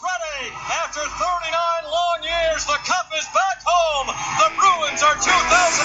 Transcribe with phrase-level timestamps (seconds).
[0.00, 0.48] Ready.
[0.72, 1.20] After 39
[1.84, 4.08] long years, the Cup is back home.
[4.08, 5.84] The Bruins are 2011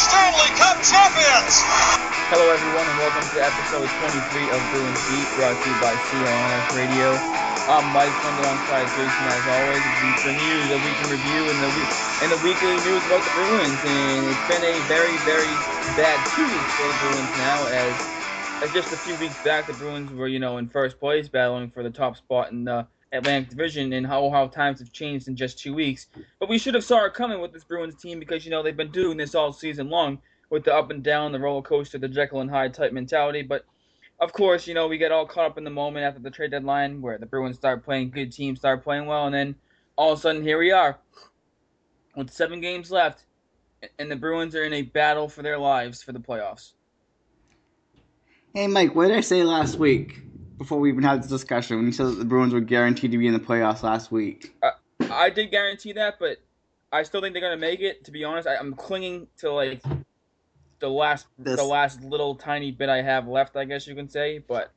[0.00, 1.60] Stanley Cup champions.
[2.32, 6.68] Hello, everyone, and welcome to episode 23 of Bruins Beat, brought to you by CLNS
[6.72, 7.08] Radio.
[7.68, 9.84] I'm Mike, joined alongside Jason, as always,
[10.24, 11.90] for news, the week in review, and the week
[12.24, 13.80] and the weekly news about the Bruins.
[13.84, 15.52] And it's been a very, very
[16.00, 17.92] bad two weeks for the Bruins now, as
[18.72, 21.84] just a few weeks back, the Bruins were, you know, in first place, battling for
[21.84, 25.58] the top spot in the Atlantic Division and how how times have changed in just
[25.58, 26.06] two weeks.
[26.38, 28.76] But we should have saw it coming with this Bruins team because you know they've
[28.76, 30.18] been doing this all season long
[30.50, 33.42] with the up and down, the roller coaster, the Jekyll and Hyde type mentality.
[33.42, 33.64] But
[34.20, 36.50] of course, you know we get all caught up in the moment after the trade
[36.50, 39.54] deadline where the Bruins start playing good teams, start playing well, and then
[39.96, 40.98] all of a sudden here we are
[42.16, 43.24] with seven games left,
[43.98, 46.72] and the Bruins are in a battle for their lives for the playoffs.
[48.54, 50.27] Hey Mike, what did I say last week?
[50.58, 53.18] Before we even had this discussion when you said that the Bruins were guaranteed to
[53.18, 54.54] be in the playoffs last week.
[54.62, 54.72] Uh,
[55.10, 56.38] I did guarantee that, but
[56.92, 58.04] I still think they're gonna make it.
[58.04, 59.82] To be honest, I, am clinging to like
[60.80, 61.56] the last this.
[61.56, 64.38] the last little tiny bit I have left, I guess you can say.
[64.38, 64.72] But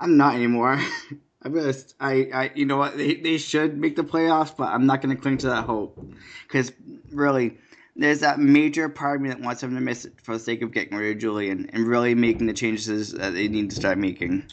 [0.00, 0.80] I'm not anymore.
[1.42, 2.96] I'm just, I, I, you know what?
[2.96, 6.02] They, they should make the playoffs, but I'm not gonna cling to that hope
[6.48, 6.72] because
[7.10, 7.58] really,
[7.96, 10.62] there's that major part of me that wants them to miss it for the sake
[10.62, 13.98] of getting rid of Julien and really making the changes that they need to start
[13.98, 14.44] making.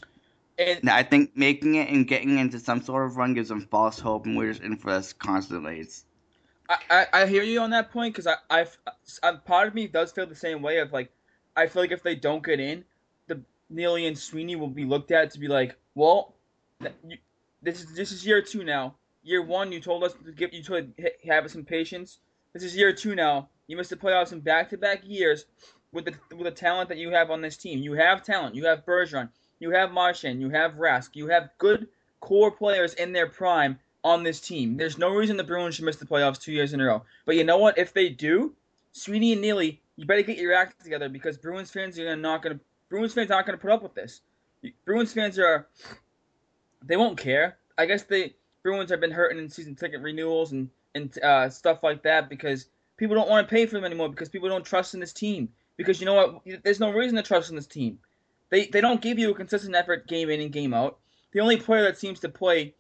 [0.59, 4.00] And I think making it and getting into some sort of run gives them false
[4.00, 5.80] hope, and we're just in for this constantly.
[5.80, 6.06] It's,
[6.70, 8.77] I, I, I hear you on that point because I, I've,
[9.23, 11.11] I, part of me does feel the same way of like,
[11.55, 12.86] I feel like if they don't get in,
[13.27, 16.36] the Neely and Sweeney will be looked at to be like, well,
[17.64, 18.95] this is this is year two now.
[19.23, 20.88] Year one, you told us to give you to
[21.27, 22.20] have some patience
[22.54, 23.50] this is year two now.
[23.67, 25.45] You missed the playoffs in back-to-back years
[25.92, 27.80] with the with the talent that you have on this team.
[27.80, 28.56] You have talent.
[28.56, 29.30] You have Bergeron.
[29.60, 30.42] You have Marchand.
[30.42, 31.12] You have Rask.
[31.14, 31.88] You have good
[32.20, 34.78] core players in their prime on this team.
[34.78, 37.04] There's no reason the Bruins should miss the playoffs two years in a row.
[37.26, 37.78] But you know what?
[37.78, 38.54] If they do,
[38.94, 42.60] Sweeney and Neely, you better get your act together because Bruins fans are not gonna
[42.89, 44.22] Bruins fans aren't gonna put up with this.
[44.86, 45.68] Bruins fans are
[46.83, 47.58] they won't care.
[47.78, 48.33] I guess the
[48.64, 52.67] Bruins have been hurting in season ticket renewals and and uh, stuff like that because
[52.97, 55.49] people don't want to pay for them anymore because people don't trust in this team.
[55.77, 56.63] Because you know what?
[56.63, 57.97] There's no reason to trust in this team.
[58.49, 60.99] They they don't give you a consistent effort game in and game out.
[61.31, 62.75] The only player that seems to play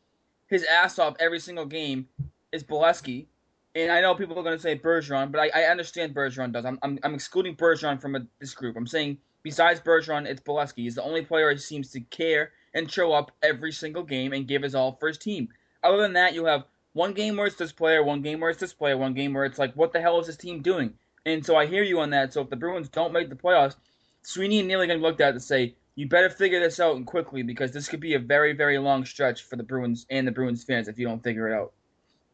[0.47, 2.07] his ass off every single game
[2.51, 3.25] is Beleskey.
[3.73, 6.65] And I know people are going to say Bergeron, but I, I understand Bergeron does.
[6.65, 8.75] I'm, I'm, I'm excluding Bergeron from a, this group.
[8.75, 10.83] I'm saying besides Bergeron, it's Beleskey.
[10.83, 14.47] He's the only player who seems to care and show up every single game and
[14.47, 15.47] give his all for his team.
[15.83, 18.59] Other than that, you have one game where it's this player, one game where it's
[18.59, 20.93] this player, one game where it's like, what the hell is this team doing?
[21.25, 22.33] And so I hear you on that.
[22.33, 23.75] So if the Bruins don't make the playoffs,
[24.23, 26.79] Sweeney and Neely are going to look at it and say, you better figure this
[26.79, 30.05] out and quickly because this could be a very, very long stretch for the Bruins
[30.09, 31.73] and the Bruins fans if you don't figure it out.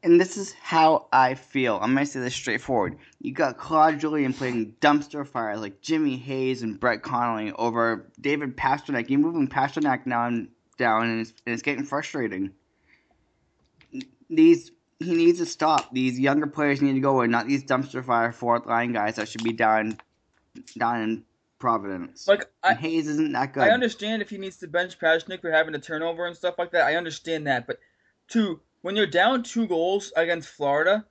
[0.04, 1.80] And this is how I feel.
[1.82, 2.98] I'm going to say this straightforward.
[3.20, 8.56] You got Claude Julien playing dumpster fires like Jimmy Hayes and Brett Connolly over David
[8.56, 9.10] Pastrnak.
[9.10, 12.52] You're moving Pastrnak down, down and it's, and it's getting frustrating
[14.30, 15.94] these he needs to stop.
[15.94, 19.28] These younger players need to go in, not these dumpster fire fourth line guys that
[19.28, 19.98] should be down
[20.78, 21.24] down in
[21.60, 22.28] Providence.
[22.28, 23.64] Like I, Hayes isn't that good.
[23.64, 26.72] I understand if he needs to bench Pastrnak for having a turnover and stuff like
[26.72, 26.86] that.
[26.86, 27.80] I understand that, but
[28.30, 31.06] to when you're down two goals against Florida,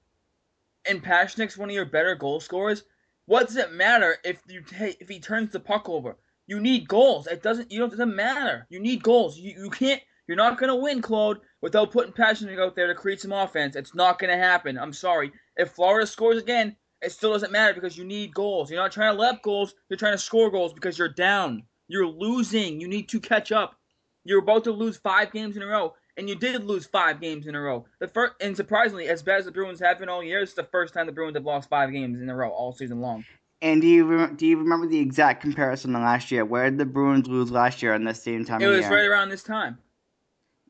[0.88, 2.84] and Pastrnak's one of your better goal scorers,
[3.26, 6.16] what does it matter if you t- if he turns the puck over?
[6.46, 7.26] You need goals.
[7.26, 7.72] It doesn't.
[7.72, 8.66] You know, it doesn't matter.
[8.68, 9.36] You need goals.
[9.36, 12.94] You you can't you're not going to win, Claude, without putting Pastrnak out there to
[12.94, 13.76] create some offense.
[13.76, 14.78] It's not going to happen.
[14.78, 15.32] I'm sorry.
[15.56, 18.70] If Florida scores again, it still doesn't matter because you need goals.
[18.70, 19.74] You're not trying to let goals.
[19.88, 21.62] You're trying to score goals because you're down.
[21.88, 22.80] You're losing.
[22.80, 23.76] You need to catch up.
[24.24, 27.46] You're about to lose five games in a row, and you did lose five games
[27.46, 27.86] in a row.
[28.00, 30.64] The first, and surprisingly, as bad as the Bruins have been all year, it's the
[30.64, 33.24] first time the Bruins have lost five games in a row all season long.
[33.62, 36.44] And do you do you remember the exact comparison to last year?
[36.44, 38.60] Where did the Bruins lose last year on the same time?
[38.60, 38.90] It was year?
[38.90, 39.78] right around this time.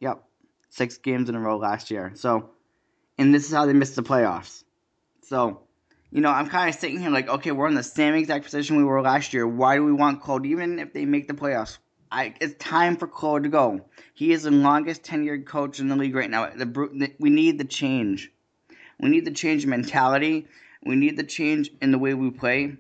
[0.01, 0.23] Yep.
[0.71, 2.13] Six games in a row last year.
[2.15, 2.51] So,
[3.19, 4.65] and this is how they missed the playoffs.
[5.23, 5.63] So,
[6.11, 8.77] you know, I'm kind of sitting here like, okay, we're in the same exact position
[8.77, 9.47] we were last year.
[9.47, 10.47] Why do we want Claude?
[10.47, 11.79] Even if they make the playoffs,
[12.13, 13.87] I, it's time for Cole to go.
[14.15, 16.51] He is the longest tenured coach in the league right now.
[16.51, 18.31] The, we need the change.
[19.01, 20.47] We need the change in mentality.
[20.85, 22.77] We need the change in the way we play.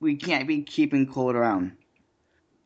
[0.00, 1.72] We can't be keeping Cole around.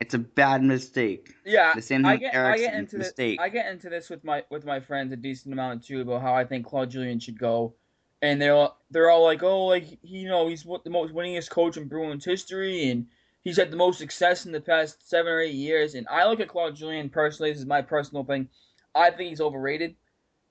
[0.01, 1.35] It's a bad mistake.
[1.45, 3.09] Yeah, The same I get, I get into this.
[3.09, 3.41] mistake.
[3.41, 6.35] I get into this with my with my friends a decent amount too about how
[6.35, 7.75] I think Claude Julien should go,
[8.23, 11.13] and they're all, they're all like, oh, like he- you know, he's what the most
[11.13, 13.07] winningest coach in Bruins history, and
[13.43, 15.95] he's had the most success in the past seven or eight years.
[15.97, 17.51] And I look at Claude Julien personally.
[17.51, 18.49] This is my personal thing.
[18.95, 19.97] I think he's overrated.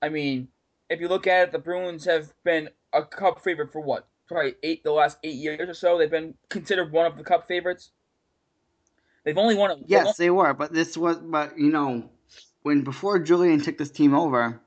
[0.02, 0.48] I mean,
[0.90, 4.06] if you look at it, the Bruins have been a cup favorite for what?
[4.28, 5.96] Probably eight the last eight years or so.
[5.96, 7.92] They've been considered one of the cup favorites.
[9.24, 9.84] They've only won.
[9.86, 12.08] Yes, they were, but this was, but you know,
[12.62, 14.60] when before Julien took this team over,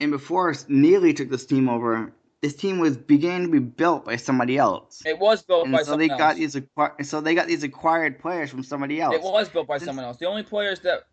[0.00, 4.16] and before Neely took this team over, this team was beginning to be built by
[4.16, 7.34] somebody else, It was built and by so they someone got these acqui- so they
[7.34, 9.14] got these acquired players from somebody else.
[9.14, 10.18] It was built by This- someone else.
[10.18, 11.04] The only players that,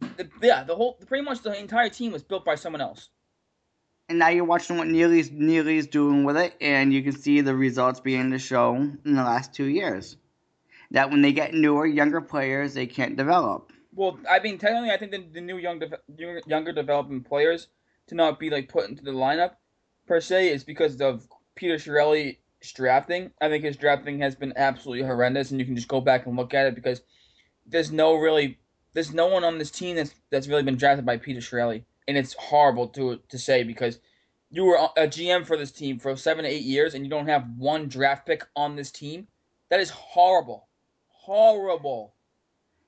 [0.00, 3.08] the, yeah, the whole, pretty much the entire team was built by someone else.
[4.08, 7.54] And now you're watching what Neely's Neely's doing with it, and you can see the
[7.54, 10.16] results beginning to show in the last two years.
[10.90, 13.72] That when they get newer, younger players, they can't develop.
[13.94, 17.68] Well, I mean, technically, I think the, the new young, deve- younger- developing players
[18.08, 19.52] to not be like put into the lineup
[20.06, 22.36] per se is because of Peter Chiarelli's
[22.74, 23.30] drafting.
[23.40, 26.36] I think his drafting has been absolutely horrendous, and you can just go back and
[26.36, 27.02] look at it because
[27.66, 28.58] there's no really,
[28.94, 32.16] there's no one on this team that's that's really been drafted by Peter Chiarelli, and
[32.16, 34.00] it's horrible to to say because
[34.50, 37.28] you were a GM for this team for seven to eight years, and you don't
[37.28, 39.28] have one draft pick on this team.
[39.68, 40.66] That is horrible,
[41.22, 42.14] horrible.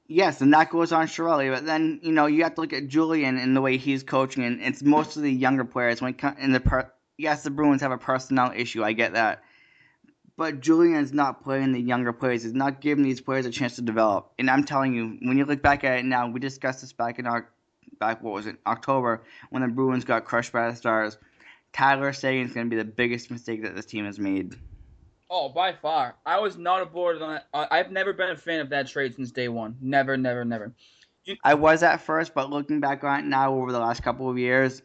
[0.08, 2.88] Yes, and that goes on Chiarelli, but then you know you have to look at
[2.88, 6.02] Julien and the way he's coaching, and it's mostly the younger players.
[6.02, 9.14] When it co- in the per- yes, the Bruins have a personnel issue, I get
[9.14, 9.42] that,
[10.36, 12.42] but Julien is not playing the younger players.
[12.42, 14.32] He's not giving these players a chance to develop.
[14.38, 17.18] And I'm telling you, when you look back at it now, we discussed this back
[17.18, 17.48] in our
[17.98, 21.16] back what was it October when the Bruins got crushed by the Stars.
[21.72, 24.56] Tyler is going to be the biggest mistake that this team has made.
[25.34, 26.16] Oh, by far.
[26.26, 27.48] I was not aboard on that.
[27.72, 29.76] I've never been a fan of that trade since day one.
[29.80, 30.74] Never, never, never.
[31.42, 34.36] I was at first, but looking back on it now over the last couple of
[34.36, 34.82] years,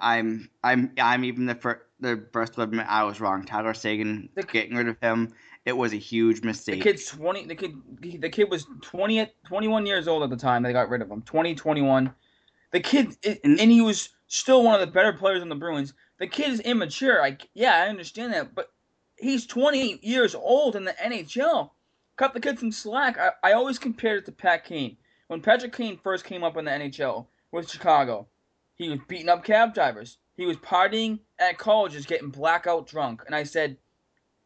[0.00, 3.44] I'm I'm I'm even the first the first to admit I was wrong.
[3.44, 5.32] Tyler Seguin The- getting rid of him,
[5.64, 6.76] it was a huge mistake.
[6.82, 7.46] The kid's 20.
[7.46, 7.74] The kid
[8.20, 11.10] the kid was 20, at- 21 years old at the time they got rid of
[11.10, 11.22] him.
[11.22, 12.12] 20, 21.
[12.72, 15.54] The kid, i- And- and he was still one of the better players on the
[15.54, 15.94] Bruins.
[16.18, 17.22] The kid is immature.
[17.22, 18.54] I, yeah, I understand that.
[18.56, 18.70] But
[19.24, 21.70] he's 20 years old in the NHL.
[22.16, 23.18] Cut the kid some slack.
[23.18, 24.96] I, I always compared it to Pat Kane.
[25.28, 28.28] When Patrick Kane first came up in the NHL with Chicago,
[28.74, 30.18] he was beating up cab drivers.
[30.36, 33.22] He was partying at colleges, getting blackout drunk.
[33.26, 33.78] And I said,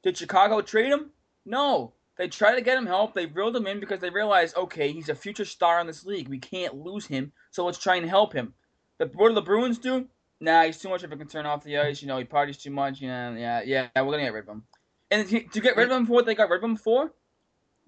[0.02, 1.10] did Chicago trade him?
[1.44, 1.94] No.
[2.16, 3.14] They tried to get him help.
[3.14, 6.28] They reeled him in because they realized, okay, he's a future star in this league.
[6.28, 8.54] We can't lose him, so let's try and help him.
[8.98, 10.06] The, what do the Bruins do?
[10.40, 12.00] Nah, he's too much of a concern off the ice.
[12.00, 13.00] You know, he parties too much.
[13.00, 14.62] You know, yeah, yeah, we're gonna get rid of him.
[15.10, 17.12] And to get rid of him for what they got rid of him for,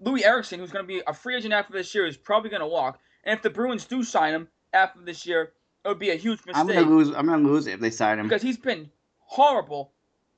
[0.03, 2.99] Loui Eriksson, who's gonna be a free agent after this year, is probably gonna walk.
[3.23, 5.53] And if the Bruins do sign him after this year,
[5.85, 7.09] it would be a huge mistake I'm gonna lose.
[7.15, 8.27] I'm gonna lose if they sign him.
[8.27, 8.89] because he's been
[9.19, 9.93] horrible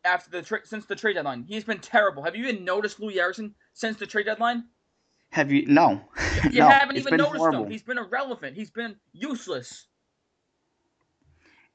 [0.05, 1.45] after the tra- since the trade deadline.
[1.47, 2.23] He's been terrible.
[2.23, 4.65] Have you even noticed Loui Eriksson since the trade deadline?
[5.31, 5.65] Have you?
[5.65, 6.01] No.
[6.51, 7.63] You no, haven't even noticed horrible.
[7.63, 7.71] him.
[7.71, 8.57] He's been irrelevant.
[8.57, 9.87] He's been useless.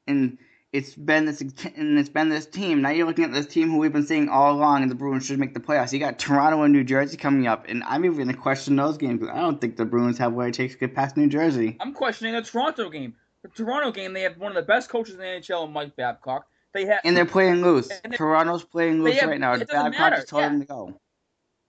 [0.08, 0.38] And
[0.72, 2.82] it's been this and it's been this team.
[2.82, 5.26] Now you're looking at this team who we've been seeing all along, and the Bruins
[5.26, 5.92] should make the playoffs.
[5.92, 8.98] You got Toronto and New Jersey coming up, and I'm even going to question those
[8.98, 9.26] games.
[9.30, 11.76] I don't think the Bruins have what it takes to get past New Jersey.
[11.80, 13.14] I'm questioning the Toronto game.
[13.42, 16.46] The Toronto game, they have one of the best coaches in the NHL, Mike Babcock.
[16.74, 17.88] They have And they're playing loose.
[18.12, 19.56] Toronto's playing loose have- right now.
[19.56, 20.48] Babcock matter, just told yeah.
[20.50, 21.00] them to go.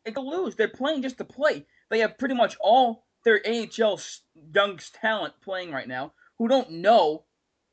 [0.04, 0.56] they can lose.
[0.56, 1.66] They're playing just to play.
[1.90, 4.00] They have pretty much all their AHL
[4.54, 7.24] young talent playing right now who don't know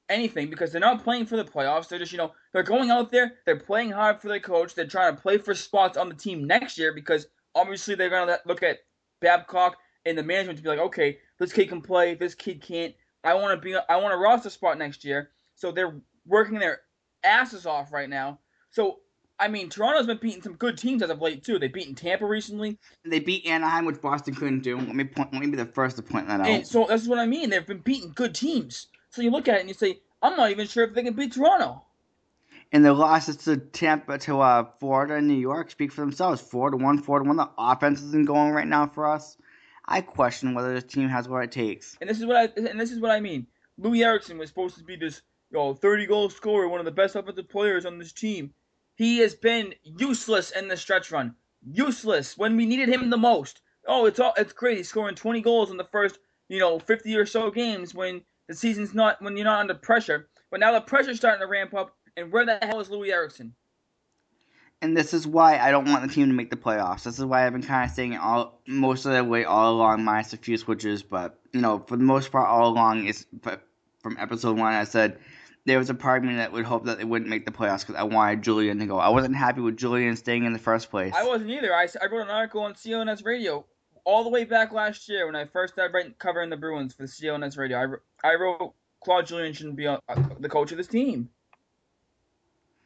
[0.08, 1.88] anything because they're not playing for the playoffs.
[1.88, 4.86] They're just, you know, they're going out there, they're playing hard for their coach, they're
[4.86, 8.40] trying to play for spots on the team next year because obviously they're going to
[8.46, 8.78] look at
[9.20, 12.94] Babcock and the management to be like, okay, this kid can play, this kid can't.
[13.24, 15.30] I want to be, I want a roster spot next year.
[15.54, 16.80] So they're working their
[17.24, 18.38] asses off right now.
[18.70, 18.98] So
[19.38, 21.58] I mean, Toronto's been beating some good teams as of late too.
[21.58, 24.76] They've beaten Tampa recently, They beat Anaheim, which Boston couldn't do.
[24.78, 25.32] Let me point.
[25.32, 26.46] Let me be the first to point that out.
[26.46, 27.50] and so that's what I mean.
[27.50, 28.86] They've been beating good teams.
[29.16, 31.14] So you look at it and you say, I'm not even sure if they can
[31.14, 31.82] beat Toronto.
[32.70, 36.42] And the losses to Tampa, to uh, Florida, and New York speak for themselves.
[36.42, 37.38] Four to one, four to one.
[37.38, 39.38] The offense isn't going right now for us.
[39.86, 41.96] I question whether this team has what it takes.
[41.98, 43.46] And this is what I and this is what I mean.
[43.80, 46.92] Loui Eriksson was supposed to be this you know, 30 goal scorer, one of the
[46.92, 48.52] best offensive players on this team.
[48.96, 51.34] He has been useless in the stretch run.
[51.66, 53.62] Useless when we needed him the most.
[53.88, 54.76] oh, it's all it's great.
[54.76, 56.18] He's scoring 20 goals in the first,
[56.50, 60.28] you know, 50 or so games when the season's not when you're not under pressure.
[60.50, 63.54] But now the pressure's starting to ramp up, and where the hell is Loui Eriksson?
[64.82, 67.04] And this is why I don't want the team to make the playoffs.
[67.04, 70.04] This is why I've been kind of saying all most of the way all along,
[70.04, 71.02] minus a few switches.
[71.02, 73.26] But you know, for the most part, all along, is
[74.02, 75.18] from episode one, I said
[75.64, 77.80] there was a part of me that would hope that they wouldn't make the playoffs
[77.80, 78.98] because I wanted Julien to go.
[78.98, 81.12] I wasn't happy with Julien staying in the first place.
[81.16, 81.74] I wasn't either.
[81.74, 83.64] I, I wrote an article on CLNS Radio
[84.06, 87.08] all the way back last year when I first started covering the Bruins for the
[87.08, 88.00] CLNS Radio.
[88.24, 88.72] I, I wrote
[89.04, 89.98] Claude Julien shouldn't be uh,
[90.40, 91.28] the coach of this team.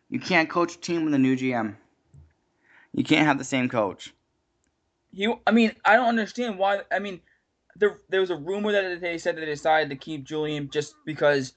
[0.09, 1.77] You can't coach a team with a new GM.
[2.93, 4.13] You can't have the same coach.
[5.13, 6.81] He, I mean, I don't understand why.
[6.91, 7.21] I mean,
[7.77, 11.53] there there was a rumor that they said they decided to keep Julien just because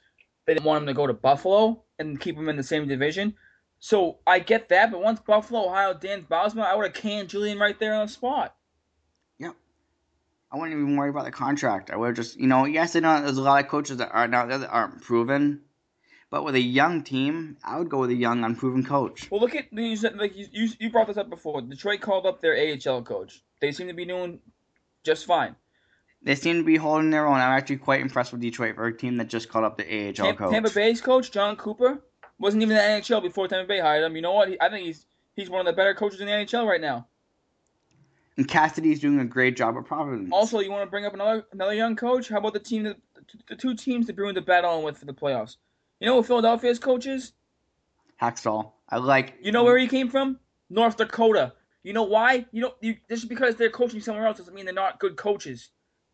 [0.46, 3.34] they didn't want him to go to Buffalo and keep him in the same division.
[3.80, 7.60] So I get that, but once Buffalo hired Dan Bylsma, I would have canned Julien
[7.60, 8.56] right there on the spot.
[10.54, 11.90] I wouldn't even worry about the contract.
[11.90, 14.12] I would have just, you know, yes, I know there's a lot of coaches that
[14.12, 15.62] are out there that aren't proven,
[16.30, 19.32] but with a young team, I would go with a young, unproven coach.
[19.32, 21.62] Well, look at you said like you, you brought this up before.
[21.62, 23.42] Detroit called up their AHL coach.
[23.62, 24.42] They seem to be doing
[25.04, 25.56] just fine.
[26.22, 27.36] They seem to be holding their own.
[27.36, 30.14] I'm actually quite impressed with Detroit for a team that just called up the AHL
[30.14, 30.52] Tampa, coach.
[30.52, 32.00] Tampa Bay's coach Jon Cooper
[32.38, 34.16] wasn't even in the NHL before Tampa Bay hired him.
[34.16, 34.50] You know what?
[34.50, 35.06] He, I think he's
[35.36, 37.08] he's one of the better coaches in the NHL right now.
[38.38, 40.30] And Cassidy's doing a great job at Providence.
[40.32, 42.30] Also, you want to bring up another another young coach?
[42.30, 42.98] How about the team that
[43.48, 45.58] the two teams the Bruins are battling with for the playoffs?
[46.00, 47.34] You know what Philadelphia's coach is?
[48.22, 48.72] Hakstol.
[48.90, 49.36] I like.
[49.42, 50.40] You know where he came from?
[50.70, 51.54] North Dakota.
[51.84, 52.46] You know why?
[52.52, 55.70] You know, you, just because they're coaching somewhere else doesn't mean they're not good coaches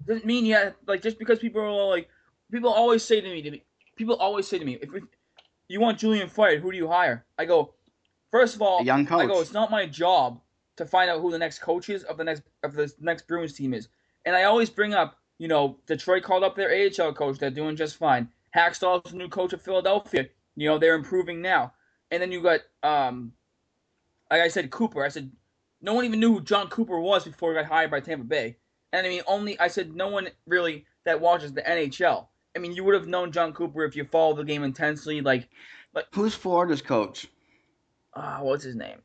[0.05, 2.07] doesn't mean yet like just because people are like
[2.51, 3.63] people always say to me to me
[3.95, 4.89] people always say to me if
[5.67, 7.73] you want Julien fired who do you hire I go
[8.31, 10.41] first of all a young coach I go it's not my job
[10.79, 13.53] to find out who the next coach is of the next of the next Bruins
[13.53, 13.87] team is
[14.25, 17.75] and I always bring up you know Detroit called up their AHL coach they're doing
[17.75, 21.73] just fine Hakstol's the new coach of Philadelphia you know they're improving now
[22.11, 23.31] and then you got um
[24.31, 25.31] like I said Cooper I said
[25.81, 28.57] no one even knew who Jon Cooper was before he got hired by Tampa Bay
[28.91, 32.27] and I mean, only I said no one really that watches the NHL.
[32.55, 35.21] I mean, you would have known Jon Cooper if you follow the game intensely.
[35.21, 35.47] Like,
[35.93, 37.27] like who's Florida's coach?
[38.13, 38.97] Uh, what's his name?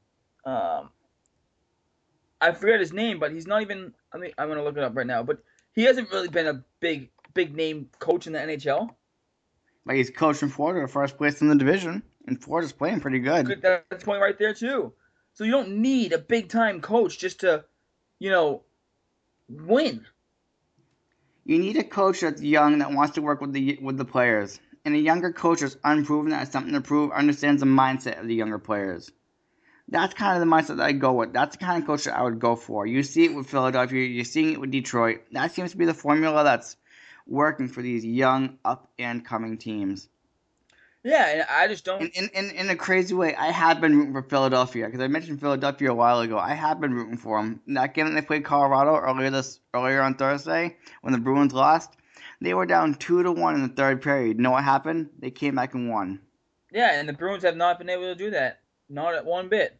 [0.46, 0.90] Um,
[2.40, 3.92] I forget his name, but he's not even.
[4.12, 5.22] I mean, I'm gonna look it up right now.
[5.22, 8.90] But he hasn't really been a big, big name coach in the NHL.
[9.86, 13.46] But he's coaching Florida, first place in the division, and Florida's playing pretty good.
[13.46, 14.92] good that's point right there too.
[15.34, 17.64] So you don't need a big time coach just to,
[18.18, 18.62] you know,
[19.48, 20.06] win.
[21.44, 24.60] You need a coach that's young that wants to work with the with the players,
[24.84, 28.26] and a younger coach that's unproven that has something to prove, understands the mindset of
[28.26, 29.10] the younger players.
[29.88, 31.32] That's kind of the mindset that I go with.
[31.32, 32.86] That's the kind of coach that I would go for.
[32.86, 35.22] You see it with Philadelphia, you're seeing it with Detroit.
[35.32, 36.76] That seems to be the formula that's
[37.26, 40.08] working for these young, up and coming teams.
[41.04, 42.02] Yeah, and I just don't.
[42.02, 45.38] In, in, in a crazy way, I have been rooting for Philadelphia because I mentioned
[45.38, 46.38] Philadelphia a while ago.
[46.38, 47.60] I have been rooting for them.
[47.68, 51.90] That game that they played Colorado earlier this earlier on Thursday when the Bruins lost,
[52.40, 54.38] they were down two to one in the third period.
[54.38, 55.10] You know what happened?
[55.18, 56.20] They came back and won.
[56.72, 58.60] Yeah, and the Bruins have not been able to do that.
[58.88, 59.78] Not at one bit.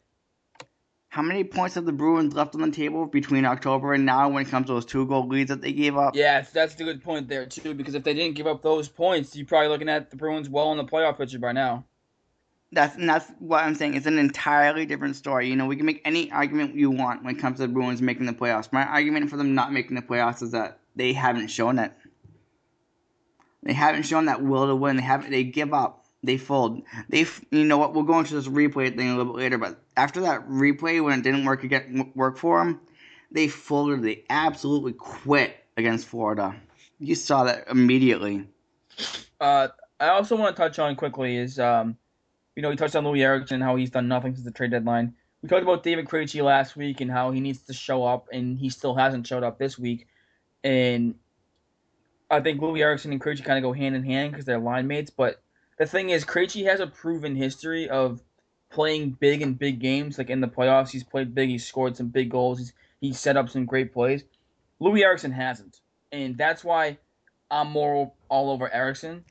[1.09, 4.45] How many points have the Bruins left on the table between October and now when
[4.45, 6.17] it comes to those two goal leads that they gave up?
[6.17, 7.73] Yeah, that's a good point there too.
[7.73, 10.73] Because if they didn't give up those points, you're probably looking at the Bruins well
[10.73, 11.85] in the playoff picture by now.
[12.73, 13.95] That's and that's what I'm saying.
[13.95, 15.49] It's an entirely different story.
[15.49, 18.03] You know, we can make any argument you want when it comes to the Bruins
[18.03, 18.73] making the playoffs.
[18.73, 21.93] My argument for them not making the playoffs is that they haven't shown it.
[23.63, 24.97] They haven't shown that will to win.
[24.97, 25.31] They haven't.
[25.31, 26.83] They give up they fold.
[27.09, 27.95] They, you know what?
[27.95, 31.19] We'll go into this replay thing a little bit later, but after that replay, when
[31.19, 32.81] it didn't work again, work for them,
[33.31, 34.02] they folded.
[34.02, 36.54] They absolutely quit against Florida.
[36.99, 38.47] You saw that immediately.
[39.40, 39.69] Uh,
[40.00, 41.97] I also want to touch on quickly is, um,
[42.57, 45.14] you know, we touched on Loui Eriksson how he's done nothing since the trade deadline.
[45.43, 48.59] We talked about David Krejci last week and how he needs to show up, and
[48.59, 50.07] he still hasn't showed up this week.
[50.62, 51.16] And
[52.31, 54.87] I think Loui Eriksson and Krejci kind of go hand in hand because they're line
[54.87, 55.43] mates, but
[55.78, 58.23] the thing is, Krejci has a proven history of
[58.71, 60.19] playing big in big games.
[60.19, 61.49] Like in the playoffs, he's played big.
[61.49, 62.59] He's scored some big goals.
[62.59, 64.25] He's he's set up some great plays.
[64.81, 65.81] Loui Eriksson hasn't,
[66.12, 66.99] and that's why
[67.50, 69.25] I'm more all over Eriksson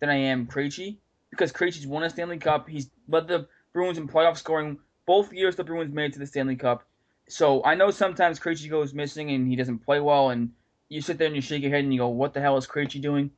[0.00, 0.98] than I am Krejci
[1.30, 2.68] because Krejci's won a Stanley Cup.
[2.68, 6.26] He's led the Bruins in playoff scoring both years the Bruins made it to the
[6.26, 6.84] Stanley Cup.
[7.28, 10.50] So I know sometimes Krejci goes missing and he doesn't play well, and
[10.88, 12.66] you sit there and you shake your head and you go, "What the hell is
[12.66, 13.30] Krejci doing?"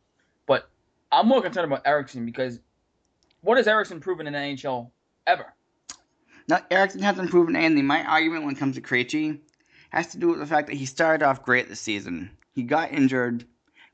[1.12, 2.58] I'm more concerned about Eriksson because
[3.42, 4.90] what has Eriksson proven in the NHL
[5.26, 5.52] ever?
[6.48, 7.86] Now, Eriksson hasn't proven anything.
[7.86, 9.38] My argument when it comes to Krejci
[9.90, 12.30] has to do with the fact that he started off great this season.
[12.54, 13.44] He got injured,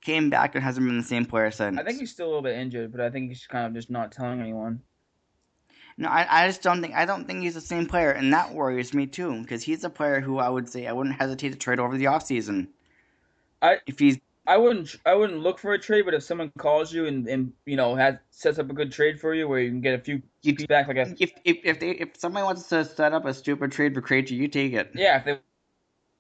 [0.01, 1.77] came back, and hasn't been the same player since.
[1.77, 3.91] I think he's still a little bit injured, but I think he's kind of just
[3.91, 4.81] not telling anyone.
[5.97, 8.55] No, I, I just don't think I don't think he's the same player, and that
[8.55, 9.43] worries me too.
[9.43, 12.05] Because he's a player who I would say I wouldn't hesitate to trade over the
[12.05, 12.69] offseason.
[13.61, 14.19] I if he's
[14.49, 17.53] I wouldn't I wouldn't look for a trade, but if someone calls you and, and
[17.67, 20.03] you know has sets up a good trade for you where you can get a
[20.03, 23.27] few You- back, like a if if if they if somebody wants to set up
[23.27, 24.91] a stupid trade for Krejci, you take it.
[24.95, 25.39] yeah, if they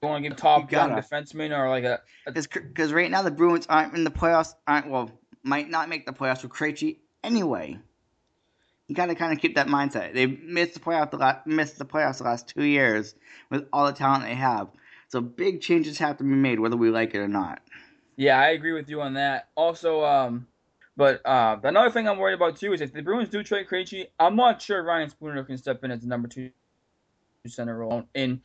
[0.02, 3.30] want to give top You young defenseman or like a, a Because right now the
[3.30, 4.54] Bruins aren't in the playoffs.
[4.66, 5.10] Aren't well,
[5.42, 7.78] might not make the playoffs with Krejci anyway.
[8.88, 10.14] You gotta kind of keep that mindset.
[10.14, 13.14] They missed the playoff the last missed the playoffs the last two years
[13.50, 14.68] with all the talent they have.
[15.08, 17.62] So big changes have to be made, whether we like it or not.
[18.18, 19.48] Yeah, I agree with you on that.
[19.54, 20.48] Also, um,
[20.96, 24.08] but uh, another thing I'm worried about too is if the Bruins do trade Krejci,
[24.18, 26.50] I'm not sure Ryan Spooner can step in as the number two
[27.46, 28.02] center role.
[28.16, 28.40] And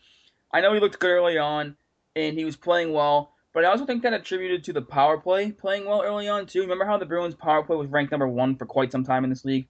[0.53, 1.75] I know he looked good early on,
[2.15, 3.33] and he was playing well.
[3.51, 6.61] But I also think that attributed to the power play playing well early on too.
[6.61, 9.31] Remember how the Bruins power play was ranked number one for quite some time in
[9.31, 9.67] this league?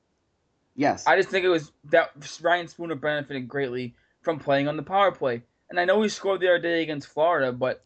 [0.75, 1.07] Yes.
[1.07, 5.13] I just think it was that Ryan Spooner benefited greatly from playing on the power
[5.13, 5.43] play.
[5.69, 7.85] And I know he scored the other day against Florida, but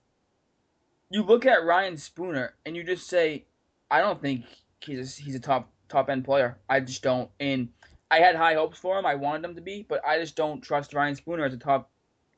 [1.10, 3.46] you look at Ryan Spooner and you just say,
[3.90, 4.46] I don't think
[4.82, 6.58] he's a, he's a top top end player.
[6.70, 7.30] I just don't.
[7.40, 7.70] And
[8.12, 9.06] I had high hopes for him.
[9.06, 11.90] I wanted him to be, but I just don't trust Ryan Spooner as a top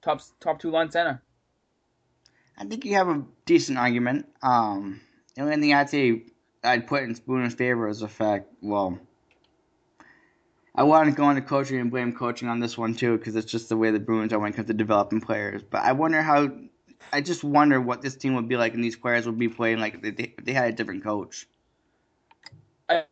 [0.01, 1.21] top top two line center.
[2.57, 4.27] I think you have a decent argument.
[4.41, 4.99] Um,
[5.35, 6.23] the only thing I'd say
[6.63, 8.99] I'd put in Spooner's favor is the fact, well,
[10.75, 13.49] I want to go into coaching and blame coaching on this one too, because it's
[13.49, 15.61] just the way the Bruins are when it comes to developing players.
[15.63, 16.51] But I wonder how,
[17.13, 19.79] I just wonder what this team would be like and these players would be playing
[19.79, 21.47] like if they, if they had a different coach.
[22.89, 23.05] I-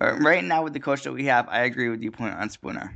[0.00, 2.94] right now, with the coach that we have, I agree with your point on Spooner.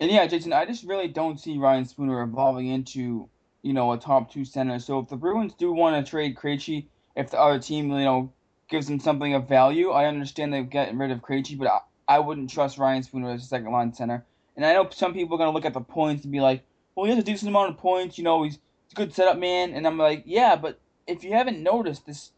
[0.00, 3.28] And yeah, Jason, I just really don't see Ryan Spooner evolving into,
[3.62, 4.78] you know, a top two center.
[4.78, 8.32] So if the Bruins do want to trade Krejci, if the other team, you know,
[8.68, 12.18] gives them something of value, I understand they've gotten rid of Krejci, but I, I
[12.18, 14.24] wouldn't trust Ryan Spooner as a second line center.
[14.56, 17.06] And I know some people are gonna look at the points and be like, well,
[17.06, 18.58] he has a decent amount of points, you know, he's,
[18.94, 19.72] good setup man.
[19.74, 22.32] And I'm like, yeah, but if you haven't noticed this,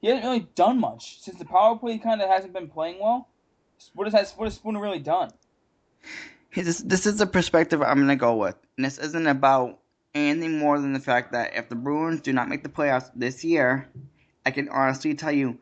[0.00, 3.28] he hasn't really done much since the power play kind of hasn't been playing well.
[3.94, 5.30] What has what has Spooner really done?
[6.54, 8.56] This, this is the perspective I'm going to go with.
[8.76, 9.78] And this isn't about
[10.14, 13.44] anything more than the fact that if the Bruins do not make the playoffs this
[13.44, 13.88] year,
[14.46, 15.58] I can honestly tell you,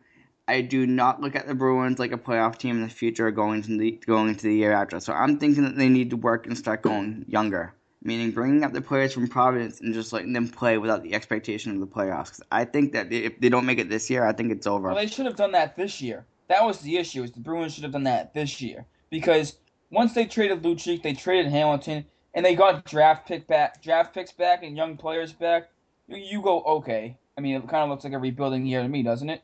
[0.48, 3.56] I do not look at the Bruins like a playoff team in the future going
[3.56, 5.00] into the, going into the year after.
[5.00, 7.74] So I'm thinking that they need to work and start going younger.
[8.06, 11.72] Meaning bringing up the players from Providence and just letting them play without the expectation
[11.72, 12.30] of the playoffs.
[12.30, 14.88] 'Cause I think that if they don't make it this year, I think it's over.
[14.88, 16.24] Well, they should have done that this year.
[16.46, 17.24] That was the issue.
[17.24, 19.56] Is the Bruins should have done that this year because
[19.90, 24.30] once they traded Lucic, they traded Hamilton, and they got draft pick back, draft picks
[24.30, 25.70] back, and young players back.
[26.06, 27.16] You, you go okay.
[27.36, 29.42] I mean, it kind of looks like a rebuilding year to me, doesn't it?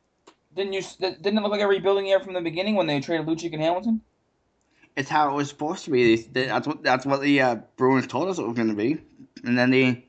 [0.55, 0.83] Didn't you?
[1.01, 3.63] Didn't it look like a rebuilding year from the beginning when they traded Lucic and
[3.63, 4.03] Hamilton?
[4.97, 6.17] It's how it was supposed to be.
[6.17, 8.99] They- That's what that's what the uh, Bruins told us it was going to be,
[9.45, 10.05] and then they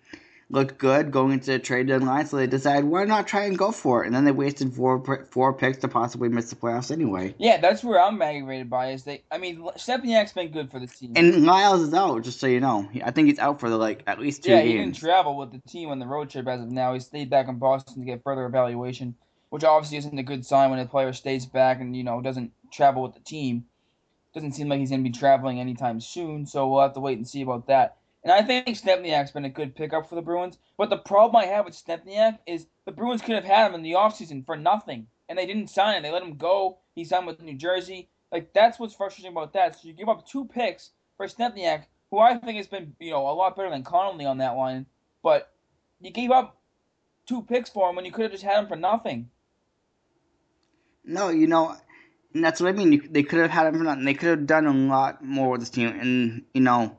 [0.49, 3.71] looked good going into the trade deadline, so they decided why not try and go
[3.71, 7.33] for it, and then they wasted four four picks to possibly miss the playoffs anyway.
[7.39, 8.91] Yeah, that's where I'm aggravated by.
[8.91, 9.23] Is they?
[9.31, 11.13] I mean, Stempniak's been good for the team.
[11.15, 12.87] And Liles is out, just so you know.
[13.03, 15.51] I think he's out for the like at least two yeah, he didn't travel with
[15.51, 16.93] the team on the road trip as of now.
[16.93, 19.15] He stayed back in Boston to get further evaluation,
[19.49, 22.51] which obviously isn't a good sign when a player stays back and you know doesn't
[22.71, 23.65] travel with the team.
[24.33, 27.17] Doesn't seem like he's going to be traveling anytime soon, so we'll have to wait
[27.17, 27.97] and see about that.
[28.23, 30.57] And I think Stempniak's been a good pickup for the Bruins.
[30.77, 33.83] But the problem I have with Stempniak is the Bruins could have had him in
[33.83, 36.03] the offseason for nothing, and they didn't sign him.
[36.03, 36.79] They let him go.
[36.95, 38.09] He signed with New Jersey.
[38.31, 39.75] Like that's what's frustrating about that.
[39.75, 43.29] So you give up two picks for Stempniak, who I think has been you know
[43.29, 44.85] a lot better than Connolly on that line,
[45.21, 45.51] but
[46.01, 46.57] you gave up
[47.27, 49.29] two picks for him when you could have just had him for nothing.
[51.05, 51.75] No, you know,
[52.33, 53.07] and that's what I mean.
[53.11, 54.05] They could have had him for nothing.
[54.05, 56.97] They could have done a lot more with this team, and you know,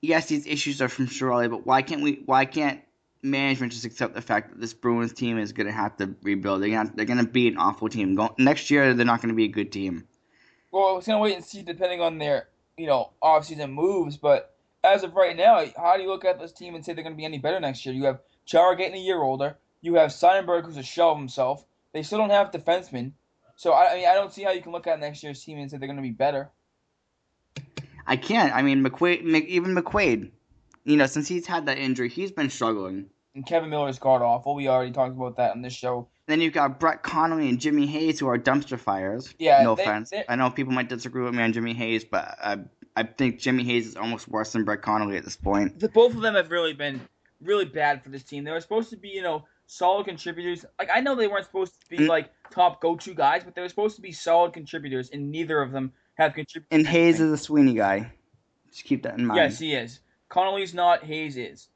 [0.00, 2.22] yes, these issues are from Chiarelli, but why can't we?
[2.26, 2.80] Why can't
[3.22, 6.62] management just accept the fact that this Bruins team is going to have to rebuild?
[6.62, 8.14] They're gonna, they're going to be an awful team.
[8.14, 10.06] Go, next year, they're not going to be a good team.
[10.76, 14.18] Well, it's gonna wait and see depending on their you know offseason moves.
[14.18, 17.02] But as of right now, how do you look at this team and say they're
[17.02, 17.94] gonna be any better next year?
[17.94, 19.56] You have Chara getting a year older.
[19.80, 21.64] You have Seidenberg, who's a shell of himself.
[21.92, 23.12] They still don't have defensemen.
[23.56, 25.58] So I, I mean, I don't see how you can look at next year's team
[25.58, 26.50] and say they're gonna be better.
[28.06, 28.54] I can't.
[28.54, 30.30] I mean, McQuaid, Mc, even McQuaid,
[30.84, 33.06] you know, since he's had that injury, he's been struggling.
[33.34, 34.54] And Kevan Miller's god awful.
[34.54, 36.08] We already talked about that on this show.
[36.26, 39.34] Then you've got Brett Connolly and Jimmy Hayes, who are dumpster fires.
[39.38, 40.10] Yeah, no they- offense.
[40.10, 42.58] they- I know people might disagree with me on Jimmy Hayes, but I,
[42.96, 45.78] I think Jimmy Hayes is almost worse than Brett Connolly at this point.
[45.80, 47.00] The, both of them have really been
[47.42, 48.44] really bad for this team.
[48.44, 50.64] They were supposed to be, you know, solid contributors.
[50.78, 52.08] Like I know they weren't supposed to be Mm.
[52.08, 55.92] like top go-to guys, but they're supposed to be solid contributors, and neither of them
[56.14, 56.68] have contributed.
[56.70, 57.26] And Hayes anything.
[57.34, 58.12] is a Sweeney guy.
[58.70, 59.38] Just keep that in mind.
[59.38, 60.00] yes, he is.
[60.28, 61.04] Connolly's not.
[61.04, 61.68] Hayes is.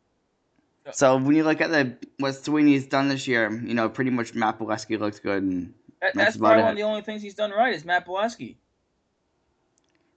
[0.93, 4.35] So when you look at the what Sweeney's done this year, you know, pretty much
[4.35, 7.35] Matt Beleskey looks good, and That, That's that's probably one of the only things he's
[7.35, 8.57] done right is Matt Beleskey.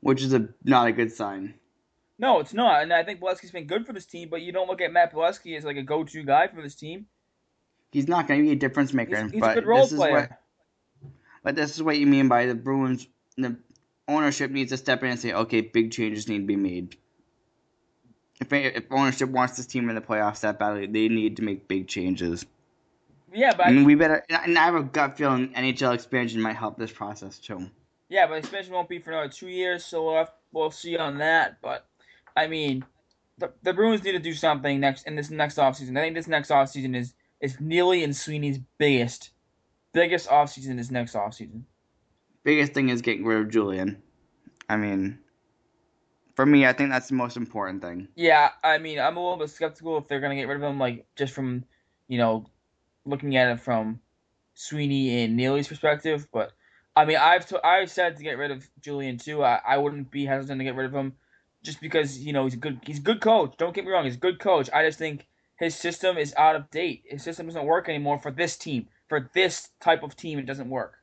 [0.01, 1.53] which is a not a good sign.
[2.19, 4.29] No, it's not, and I think Beleskey's been good for this team.
[4.29, 7.07] But you don't look at Matt Beleskey as like a go-to guy for this team.
[7.91, 9.91] He's not going to be a difference maker, He's, he's but a good role this
[9.91, 10.13] is player.
[10.13, 10.31] what
[11.43, 13.07] but this is what you mean by the Bruins.
[13.37, 13.57] The
[14.07, 16.97] ownership needs to step in and say, okay, big changes need to be made.
[18.39, 21.67] If if ownership wants this team in the playoffs that badly, they need to make
[21.67, 22.45] big changes.
[23.31, 24.23] Yeah, but I mean, we better.
[24.29, 27.69] And I have a gut feeling NHL expansion might help this process too.
[28.09, 31.17] Yeah, but expansion won't be for another two years, so we'll, have, we'll see on
[31.17, 31.61] that.
[31.61, 31.85] But
[32.35, 32.85] I mean,
[33.37, 35.97] the, the Bruins need to do something next in this next offseason.
[35.97, 39.31] I think this next offseason is is Neely and Sweeney's biggest
[39.93, 41.63] biggest offseason is next offseason.
[42.43, 44.01] Biggest thing is getting rid of Julien.
[44.69, 45.19] I mean,
[46.35, 48.07] for me, I think that's the most important thing.
[48.15, 50.79] Yeah, I mean, I'm a little bit skeptical if they're gonna get rid of him,
[50.79, 51.63] like just from
[52.07, 52.45] you know
[53.05, 53.99] looking at it from
[54.53, 56.27] Sweeney and Neely's perspective.
[56.33, 56.51] But
[56.95, 59.43] I mean, I've t- I've said to get rid of Julien too.
[59.43, 61.13] I, I wouldn't be hesitant to get rid of him,
[61.63, 63.53] just because you know he's a good he's a good coach.
[63.57, 64.69] Don't get me wrong, he's a good coach.
[64.73, 65.27] I just think
[65.57, 67.03] his system is out of date.
[67.05, 68.87] His system doesn't work anymore for this team.
[69.13, 70.95] For this type of team, it doesn't work.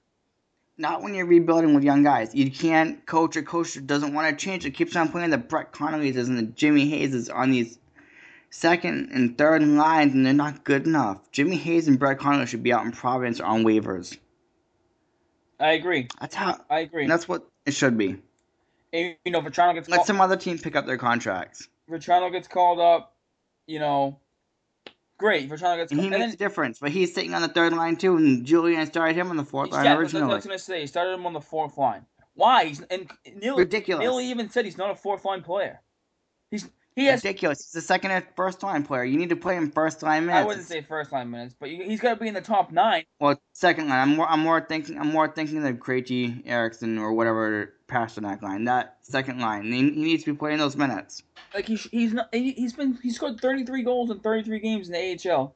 [0.77, 2.35] Not when you're rebuilding with young guys.
[2.35, 4.67] You can't coach a coach that doesn't want to change.
[4.67, 7.79] It keeps on playing the Brett Connolly's and the Jimmy Hayes on these
[8.51, 11.31] second and third lines, and they're not good enough.
[11.31, 14.19] Jimmy Hayes and Brett Connolly should be out in Providence or on waivers.
[15.61, 16.09] I agree.
[16.21, 16.59] That's how.
[16.69, 17.07] I agree.
[17.07, 18.17] That's what it should be.
[18.93, 22.33] And, you know, Vatrano gets Let called, some other team pick up their contracts, Vatrano
[22.33, 23.15] gets called up.
[23.69, 24.19] You know,
[25.21, 25.49] great.
[25.49, 26.79] Gets and he called, and he makes then, a difference.
[26.81, 29.71] But he's sitting on the third line too, and Julien started him on the fourth
[29.71, 30.35] line what I originally.
[30.35, 30.81] was gonna say.
[30.81, 32.05] He started him on the fourth line.
[32.35, 32.65] Why?
[32.65, 34.03] He's and Neil, Ridiculous.
[34.03, 35.81] Neil even said he's not a fourth line player.
[36.51, 37.23] He's he has.
[37.23, 37.59] Ridiculous.
[37.59, 39.05] He's the second and first line player.
[39.05, 40.43] You need to play him first line minutes.
[40.43, 43.05] I wouldn't say first line minutes, but he's got to be in the top nine.
[43.21, 44.01] Well, second line.
[44.01, 44.29] I'm more.
[44.29, 44.99] I'm more thinking.
[44.99, 48.65] I'm more thinking of Krejci, Eriksson, or whatever Pastrnak line.
[48.65, 49.65] That second line.
[49.65, 51.23] He, he needs to be playing those minutes.
[51.55, 52.29] Like he, he's not.
[52.33, 55.55] He, he's been he scored 33 goals in 33 games in the AHL.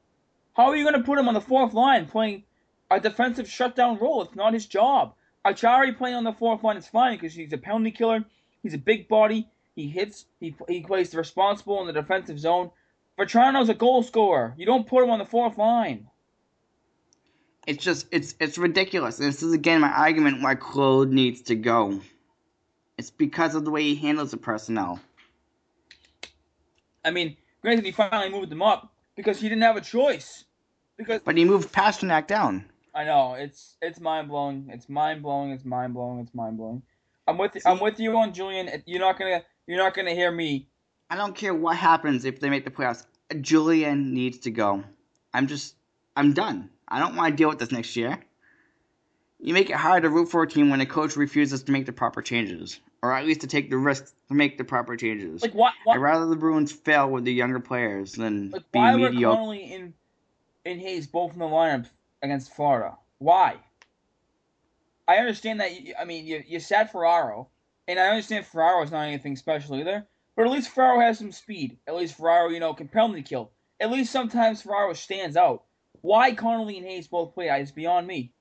[0.54, 2.44] How are you going to put him on the fourth line playing
[2.90, 4.22] a defensive shutdown role?
[4.22, 5.14] It's not his job.
[5.44, 8.24] Acciari playing on the fourth line is fine because he's a penalty killer.
[8.62, 9.48] He's a big body.
[9.76, 10.26] He hits.
[10.40, 12.70] He he plays the responsible in the defensive zone.
[13.18, 14.54] Vatrano's a goal scorer.
[14.56, 16.08] You don't put him on the fourth line.
[17.66, 18.06] It's just.
[18.10, 18.34] It's.
[18.40, 19.18] It's ridiculous.
[19.18, 22.00] This is again my argument why Claude needs to go.
[22.96, 25.00] It's because of the way he handles the personnel.
[27.04, 30.44] I mean, granted, he finally moved them up because he didn't have a choice.
[30.96, 32.66] Because But he moved Pastrnak down.
[32.94, 34.68] I know it's it's mind blowing.
[34.70, 35.50] It's mind blowing.
[35.50, 36.20] It's mind blowing.
[36.20, 36.82] It's mind blowing.
[37.26, 38.70] I'm with I'm with you on Julien.
[38.86, 40.68] You're not gonna you're not gonna hear me.
[41.10, 43.04] I don't care what happens if they make the playoffs.
[43.40, 44.84] Julien needs to go.
[45.32, 45.74] I'm just.
[46.16, 46.70] I'm done.
[46.86, 48.20] I don't want to deal with this next year.
[49.40, 51.86] You make it hard to root for a team when a coach refuses to make
[51.86, 55.42] the proper changes, or at least to take the risk to make the proper changes.
[55.42, 58.78] Like why why I'd rather the Bruins fail with the younger players than like be
[58.78, 59.36] why mediocre.
[59.36, 59.92] Connolly and
[60.64, 61.88] and Hayes both in the lineup
[62.22, 62.96] against Florida?
[63.18, 63.56] Why?
[65.06, 65.78] I understand that.
[65.78, 67.48] You, I mean, you you sat Ferraro,
[67.86, 70.06] and I understand Ferraro is not anything special either.
[70.36, 71.78] But at least Ferraro has some speed.
[71.86, 73.52] At least Ferraro, you know, can penalty kill.
[73.78, 75.64] At least sometimes Ferraro stands out.
[76.00, 78.32] Why Connolly and Hayes both play is beyond me.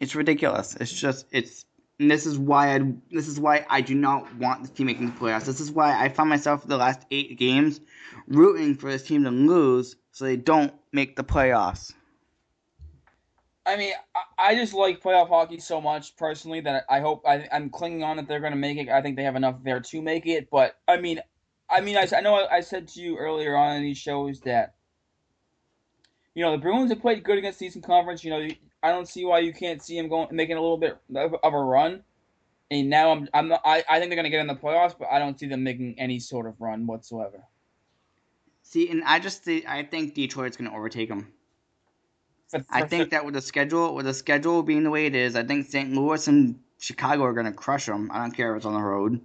[0.00, 0.76] It's ridiculous.
[0.76, 1.64] It's just it's.
[2.00, 2.80] And this is why I.
[3.10, 5.44] This is why I do not want this team making the playoffs.
[5.44, 7.80] This is why I found myself the last eight games
[8.26, 11.92] rooting for this team to lose so they don't make the playoffs.
[13.66, 13.92] I mean,
[14.38, 18.16] I, just like playoff hockey so much personally that I hope I, I'm clinging on
[18.16, 18.88] that they're going to make it.
[18.90, 20.50] I think they have enough there to make it.
[20.50, 21.20] But I mean,
[21.70, 24.40] I mean, I, I know I, I said to you earlier on in these shows
[24.40, 24.74] that
[26.34, 28.22] you know the Bruins have played good against the Eastern Conference.
[28.22, 28.48] You know,
[28.84, 31.58] I don't see why you can't see them going making a little bit of, a
[31.58, 32.02] run.
[32.70, 34.94] And now I'm I'm not, I I think they're going to get in the playoffs,
[34.98, 37.42] but I don't see them making any sort of run whatsoever.
[38.62, 41.32] See, and I just thi- I think Detroit's going to overtake them.
[42.70, 45.44] I think that with the schedule, with the schedule being the way it is, I
[45.44, 45.92] think St.
[45.92, 48.10] Louis and Chicago are going to crush them.
[48.12, 49.20] I don't care if it's on the road.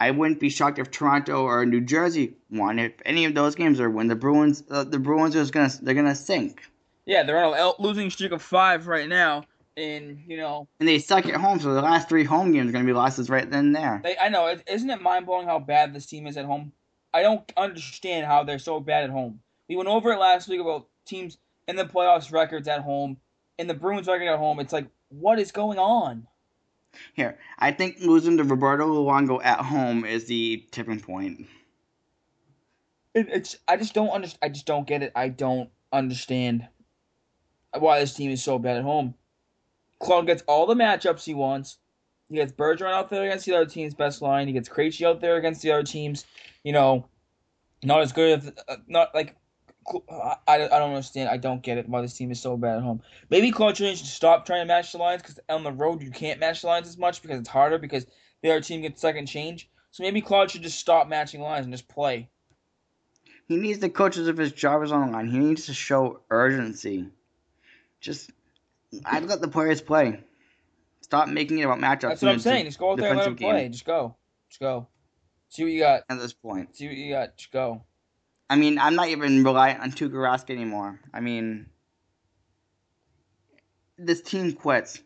[0.00, 2.80] I wouldn't be shocked if Toronto or New Jersey won.
[2.80, 5.84] If any of those games are win, the Bruins, uh, the Bruins are going to
[5.84, 6.62] they're going to sink,
[7.06, 9.44] yeah, they're on a losing streak of five right now,
[9.76, 10.68] and you know.
[10.78, 11.60] and they suck at home.
[11.60, 14.00] So the last three home games are going to be losses right then and there.
[14.02, 14.56] They, I know.
[14.66, 16.72] isn't it mind blowing how bad this team is at home?
[17.14, 19.40] I don't understand how they're so bad at home.
[19.68, 21.38] We went over it last week about teams
[21.68, 23.16] in the playoffs records at home,
[23.58, 24.60] and the Bruins record at home.
[24.60, 26.26] It's like, what is going on?
[27.14, 31.46] Here, I think losing to Roberto Luongo at home is the tipping point.
[33.14, 34.38] It, it's I just don't understand.
[34.42, 35.12] I just don't get it.
[35.14, 36.68] I don't understand
[37.78, 39.14] why this team is so bad at home.
[39.98, 41.78] Claude gets all the matchups he wants.
[42.28, 44.46] He gets Bergeron out there against the other team's best line.
[44.46, 46.24] He gets Krejci out there against the other teams.
[46.64, 47.06] You know,
[47.84, 49.36] not as good as uh, not like
[50.10, 51.28] I, I don't understand.
[51.28, 53.02] I don't get it why this team is so bad at home.
[53.30, 56.10] Maybe Claude Julien should stop trying to match the lines because on the road you
[56.10, 58.06] can't match the lines as much because it's harder because
[58.42, 59.68] the other team gets second change.
[59.90, 62.28] So maybe Claude should just stop matching lines and just play.
[63.46, 65.28] He needs the coaches if his job is on the line.
[65.28, 67.10] He needs to show urgency.
[68.02, 68.30] Just
[69.06, 70.22] I'd let the players play.
[71.00, 72.00] Stop making it about matchups.
[72.00, 72.66] That's what I'm saying.
[72.66, 73.68] Just go out there and let them play.
[73.68, 74.16] Just go.
[74.50, 74.88] Just go.
[75.48, 76.02] See what you got.
[76.10, 76.76] At this point.
[76.76, 77.36] See what you got.
[77.36, 77.84] Just go.
[78.50, 81.00] I mean, I'm not even reliant on Tuukka Rask anymore.
[81.14, 81.66] I mean,
[83.96, 85.00] this team quits.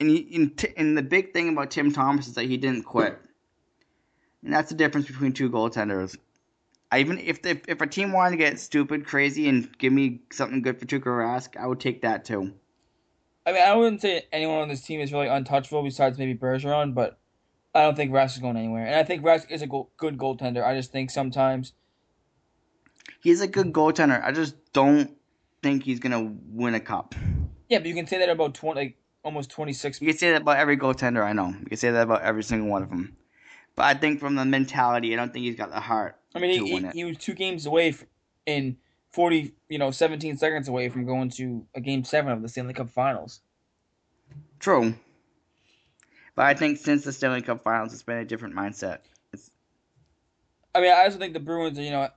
[0.00, 3.18] And, he, and, and the big thing about Tim Thomas is that he didn't quit.
[4.42, 6.16] And that's the difference between two goaltenders.
[6.92, 10.20] I even if the, if a team wanted to get stupid, crazy, and give me
[10.32, 12.52] something good for Tuukka Rask, I would take that too.
[13.46, 16.94] I mean, I wouldn't say anyone on this team is really untouchable besides maybe Bergeron,
[16.94, 17.18] but
[17.74, 18.86] I don't think Rask is going anywhere.
[18.86, 20.64] And I think Rask is a go- good goaltender.
[20.64, 21.72] I just think sometimes
[23.20, 24.22] he's a good goaltender.
[24.22, 25.16] I just don't
[25.62, 27.14] think he's gonna win a cup.
[27.68, 30.00] Yeah, but you can say that about twenty, like almost twenty six.
[30.00, 31.48] You can say that about every goaltender I know.
[31.48, 33.16] You can say that about every single one of them.
[33.76, 36.19] But I think from the mentality, I don't think he's got the heart.
[36.34, 37.94] I mean, he, he, he, was two games away
[38.46, 38.76] in
[39.10, 42.74] forty, you know, seventeen seconds away from going to a game seven of the Stanley
[42.74, 43.40] Cup Finals.
[44.58, 44.94] True.
[46.34, 48.98] But I think since the Stanley Cup Finals, it's been a different mindset.
[49.32, 49.50] It's...
[50.74, 52.08] I mean, I also think the Bruins, you know,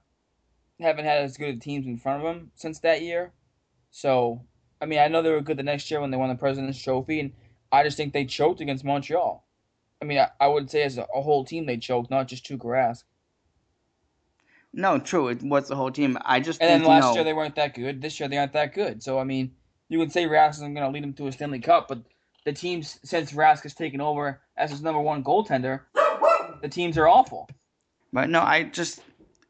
[0.80, 3.32] haven't had as good teams in front of them since that year.
[3.91, 4.41] So,
[4.82, 6.82] I mean, I know they were good the next year when they won the President's
[6.82, 7.34] Trophy, and
[7.71, 9.45] I just think they choked against Montreal.
[10.02, 12.45] I mean, I, I would say as a, a, whole team they choked, not just
[12.45, 13.04] Tuukka Rask.
[14.74, 15.28] No, true.
[15.28, 16.18] It was the whole team.
[16.26, 17.14] I just and then last no.
[17.14, 18.02] year they weren't that good.
[18.02, 19.04] This year they aren't that good.
[19.04, 19.52] So I mean,
[19.90, 22.00] you can say Rask isn't going to lead them to a Stanley Cup, but
[22.46, 25.82] the teams since Rask has taken over as his number one goaltender,
[26.62, 27.48] the teams are awful.
[28.12, 29.02] But no, I just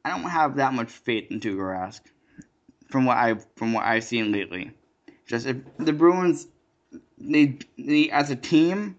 [0.04, 2.02] I don't have that much faith in Tuukka Rask
[2.90, 4.72] from what I from what I've seen lately.
[5.26, 6.48] Just if the Bruins,
[7.18, 8.98] they, they as a team,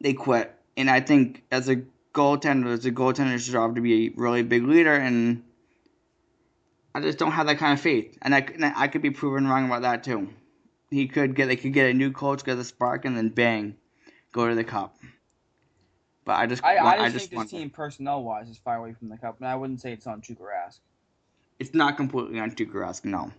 [0.00, 4.12] they quit, and I think as a goaltender, it's a goaltender's job to be a
[4.16, 5.42] really big leader, and
[6.94, 8.18] I just don't have that kind of faith.
[8.22, 10.28] And I, and I could be proven wrong about that too.
[10.90, 13.76] He could get they could get a new coach, get a spark, and then bang,
[14.30, 14.96] go to the cup.
[16.24, 18.76] But I just I, I just, I just think this team personnel wise is far
[18.76, 20.80] away from the cup, and I wouldn't say it's on Tuukka Rask.
[21.58, 23.32] It's not completely on Tuukka Rask, no.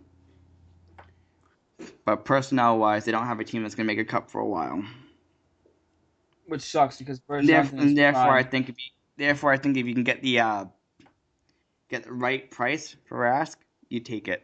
[2.05, 4.47] But personnel wise, they don't have a team that's gonna make a cup for a
[4.47, 4.83] while.
[6.47, 9.93] Which sucks because therefore, and therefore I think if you, therefore I think if you
[9.93, 10.65] can get the uh,
[11.89, 13.55] get the right price for Rask,
[13.89, 14.43] you take it.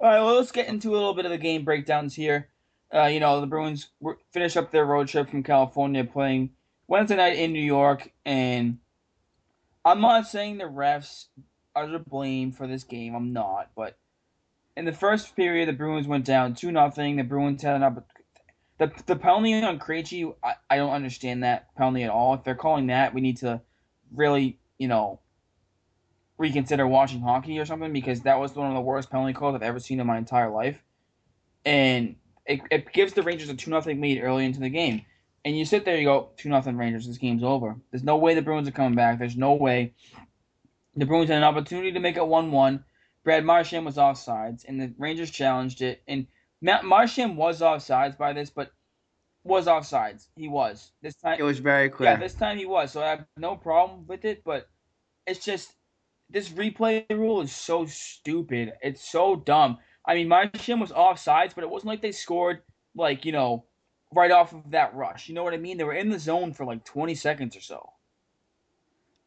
[0.00, 2.48] All right, well, let's get into a little bit of the game breakdowns here.
[2.92, 3.88] Uh, you know, the Bruins
[4.32, 6.50] finish up their road trip from California playing
[6.88, 8.78] Wednesday night in New York, and
[9.84, 11.26] I'm not saying the refs
[11.74, 13.14] are to blame for this game.
[13.14, 13.96] I'm not, but
[14.76, 17.16] in the first period, the Bruins went down two nothing.
[17.16, 18.06] The Bruins had an up.
[18.80, 22.32] The, the penalty on Krejci, I, I don't understand that penalty at all.
[22.32, 23.60] If they're calling that, we need to
[24.10, 25.20] really, you know,
[26.38, 29.62] reconsider watching hockey or something because that was one of the worst penalty calls I've
[29.62, 30.82] ever seen in my entire life.
[31.66, 32.16] And
[32.46, 35.02] it, it gives the Rangers a 2 0 lead early into the game.
[35.44, 37.76] And you sit there, you go, 2 0 Rangers, this game's over.
[37.90, 39.18] There's no way the Bruins are coming back.
[39.18, 39.92] There's no way.
[40.96, 42.84] The Bruins had an opportunity to make it 1 1.
[43.24, 46.02] Brad Marchand was offsides, and the Rangers challenged it.
[46.08, 46.26] And
[46.60, 48.72] Marchand was offsides by this, but
[49.44, 50.28] was offsides.
[50.36, 50.92] He was.
[51.02, 52.10] This time It was very clear.
[52.10, 52.92] Yeah, this time he was.
[52.92, 54.68] So I have no problem with it, but
[55.26, 55.74] it's just
[56.28, 58.72] this replay rule is so stupid.
[58.82, 59.78] It's so dumb.
[60.06, 62.62] I mean, Marchand was offsides, but it wasn't like they scored
[62.94, 63.64] like you know
[64.14, 65.28] right off of that rush.
[65.28, 65.78] You know what I mean?
[65.78, 67.92] They were in the zone for like 20 seconds or so.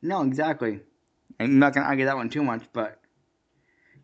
[0.01, 0.81] No, exactly.
[1.39, 2.99] I'm not gonna argue that one too much, but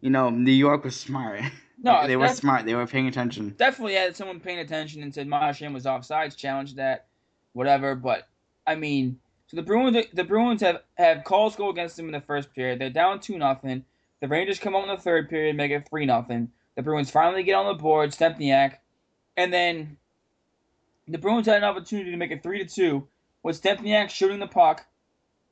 [0.02, 1.42] you know, New York was smart.
[1.82, 2.66] No, they were smart.
[2.66, 3.56] They were paying attention.
[3.58, 7.08] Definitely had someone paying attention and said Marchand was offsides, challenged that,
[7.54, 7.96] whatever.
[7.96, 8.28] But
[8.68, 12.22] I mean, so the Bruins, the Bruins have have calls go against them in the
[12.22, 12.80] first period.
[12.80, 13.86] They're down two nothing.
[14.20, 16.52] The Rangers come out in the third period, make it three nothing.
[16.76, 18.76] The Bruins finally get on the board, Stempniak,
[19.38, 19.98] and then
[21.08, 23.08] the Bruins had an opportunity to make it three to two
[23.42, 24.86] with Stempniak shooting the puck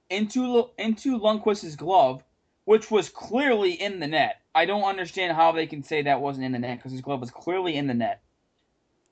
[0.09, 2.23] into into Lundqvist's glove,
[2.67, 4.41] which was clearly in the net.
[4.53, 7.21] I don't understand how they can say that wasn't in the net because his glove
[7.21, 8.21] was clearly in the net.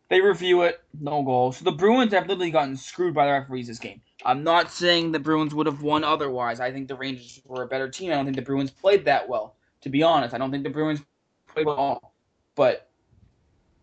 [0.10, 1.54] They review it, no goal.
[1.54, 4.02] So the Bruins have literally gotten screwed by the referees this game.
[4.26, 6.60] I'm not saying the Bruins would have won otherwise.
[6.60, 8.12] I think the Rangers were a better team.
[8.12, 9.56] I don't think the Bruins played that well.
[9.84, 11.02] To be honest, I don't think the Bruins
[11.48, 12.14] played well at all.
[12.56, 12.90] But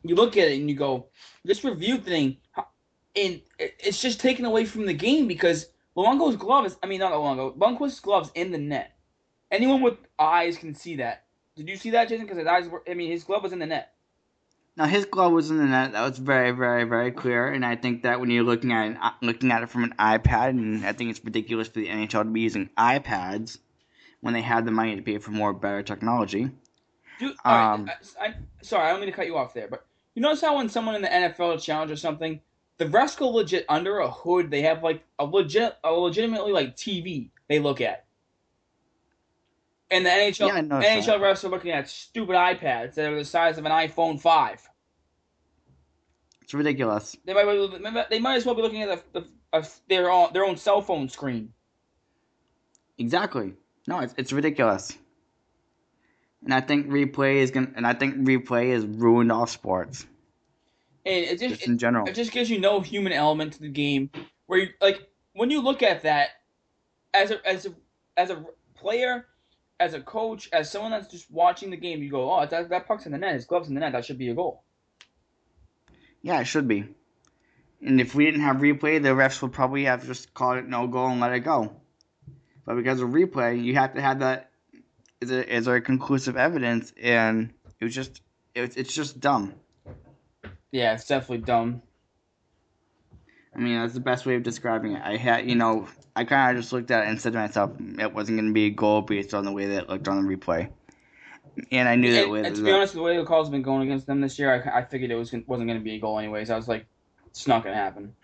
[0.02, 1.06] you look at it and you go,
[1.46, 2.36] this review thing,
[3.16, 7.12] and it's just taken away from the game because Luongo's glove is, I mean, not
[7.12, 8.91] Luongo, Lundqvist's glove's in the net.
[9.52, 11.24] Anyone with eyes can see that.
[11.54, 12.24] Did you see that, Jason?
[12.24, 13.92] Because his eyes were, I mean, his glove was in the net.
[14.76, 15.92] Now his glove was in the net.
[15.92, 17.48] That was very, very, very clear.
[17.48, 20.48] And I think that when you're looking at an, looking at it from an iPad,
[20.48, 23.58] and I think it's ridiculous for the NHL to be using iPads
[24.22, 26.50] when they have the money to pay for more better technology.
[27.20, 29.84] Dude, um, I, I, sorry, I don't mean to cut you off there, but
[30.14, 32.40] you notice how when someone in the NFL challenges something,
[32.78, 34.50] the refs go legit under a hood.
[34.50, 38.06] They have like a legit, a legitimately like TV they look at.
[39.92, 43.58] And the NHL yeah, NHL refs are looking at stupid iPads that are the size
[43.58, 44.66] of an iPhone five.
[46.40, 47.14] It's ridiculous.
[47.26, 50.56] They might they might as well be looking at the, the their own their own
[50.56, 51.52] cell phone screen.
[52.96, 53.52] Exactly.
[53.86, 54.96] No, it's it's ridiculous.
[56.42, 60.06] And I think replay is gonna and I think replay has ruined all sports.
[61.04, 63.60] And it just, just in general, it, it just gives you no human element to
[63.60, 64.10] the game.
[64.46, 66.30] Where you like when you look at that
[67.12, 67.74] as a as a
[68.16, 68.42] as a
[68.74, 69.26] player
[69.82, 72.86] as a coach, as someone that's just watching the game, you go, oh, that, that
[72.86, 74.62] puck's in the net, his glove's in the net, that should be a goal.
[76.22, 76.84] Yeah, it should be.
[77.84, 80.86] And if we didn't have replay, the refs would probably have just called it no
[80.86, 81.74] goal and let it go.
[82.64, 84.50] But because of replay, you have to have that
[85.20, 88.22] as a, as a conclusive evidence, and it was just
[88.54, 89.54] it, it's just dumb.
[90.70, 91.82] Yeah, it's definitely dumb.
[93.54, 95.02] I mean, that's the best way of describing it.
[95.02, 97.72] I had, you know, I kind of just looked at it and said to myself,
[97.98, 100.24] it wasn't going to be a goal based on the way that it looked on
[100.24, 100.70] the replay.
[101.70, 102.28] And I knew that.
[102.28, 104.38] And, and to be honest, the way the calls have been going against them this
[104.38, 106.50] year, I, I figured it was wasn't going to be a goal anyways.
[106.50, 106.86] I was like,
[107.26, 108.14] it's not going to happen.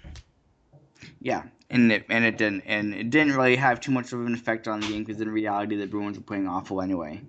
[1.21, 4.35] Yeah, and it and it didn't, and it didn't really have too much of an
[4.35, 7.21] effect on the game because in reality, the Bruins were playing awful anyway.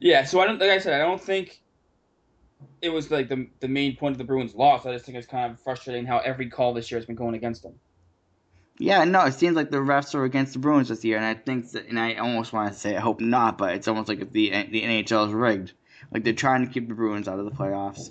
[0.00, 1.60] Yeah, so I don't like I said, I don't think
[2.80, 4.86] it was like the the main point of the Bruins' loss.
[4.86, 7.34] I just think it's kind of frustrating how every call this year has been going
[7.34, 7.74] against them.
[8.78, 11.34] Yeah, no, it seems like the refs are against the Bruins this year, and I
[11.34, 14.20] think that, and I almost want to say I hope not, but it's almost like
[14.20, 15.72] if the the NHL is rigged,
[16.10, 18.10] like they're trying to keep the Bruins out of the playoffs.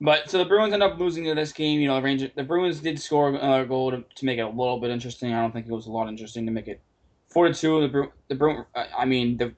[0.00, 1.80] But so the Bruins end up losing to this game.
[1.80, 4.42] You know, the Rangers, the Bruins did score uh, another goal to, to make it
[4.42, 5.32] a little bit interesting.
[5.32, 6.80] I don't think it was a lot interesting to make it
[7.28, 7.80] four to two.
[7.82, 9.54] The Bru- the Bruins, I mean, the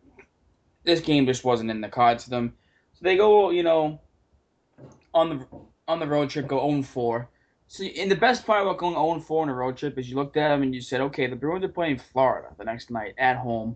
[0.84, 2.54] this game just wasn't in the cards for them.
[2.92, 4.00] So they go, you know,
[5.14, 5.46] on the
[5.88, 7.28] on the road trip, go 0 4.
[7.74, 10.14] So, and the best part about going 0 4 on a road trip is you
[10.14, 13.14] looked at them and you said, okay, the Bruins are playing Florida the next night
[13.18, 13.74] at home.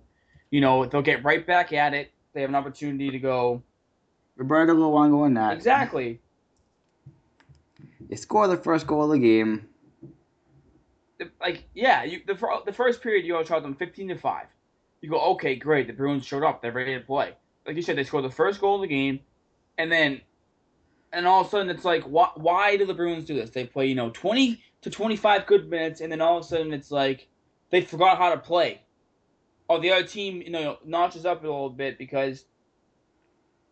[0.50, 2.12] You know, they'll get right back at it.
[2.32, 3.60] They have an opportunity to go.
[4.36, 5.54] Roberto Luongo in that.
[5.54, 6.20] Exactly.
[8.08, 9.66] They score the first goal of the game.
[11.40, 14.46] Like, yeah, you, the, the first period, you outshot them 15 to 5
[15.00, 17.32] you go, okay, great, the Bruins showed up, they're ready to play.
[17.66, 19.20] Like you said, they scored the first goal of the game,
[19.76, 20.20] and then,
[21.12, 23.50] and all of a sudden it's like, why, why do the Bruins do this?
[23.50, 26.72] They play, you know, 20 to 25 good minutes, and then all of a sudden
[26.72, 27.28] it's like,
[27.70, 28.82] they forgot how to play.
[29.68, 32.44] Or the other team, you know, notches up a little bit because,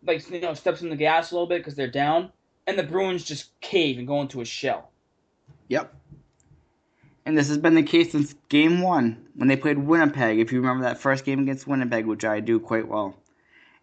[0.05, 2.31] like, you know, steps in the gas a little bit because they're down,
[2.67, 4.91] and the Bruins just cave and go into a shell.
[5.69, 5.95] Yep
[7.27, 10.39] and this has been the case since game one when they played Winnipeg.
[10.39, 13.17] If you remember that first game against Winnipeg, which I do quite well.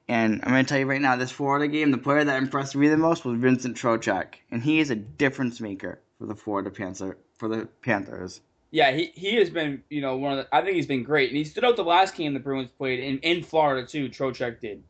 [0.07, 2.75] And I'm going to tell you right now, this Florida game, the player that impressed
[2.75, 6.69] me the most was Vincent Trocheck, and he is a difference maker for the Florida
[6.69, 8.41] Panther for the Panthers.
[8.71, 10.55] Yeah, he, he has been, you know, one of the.
[10.55, 12.99] I think he's been great, and he stood out the last game the Bruins played
[12.99, 14.09] in, in Florida too.
[14.09, 14.83] Trocheck did.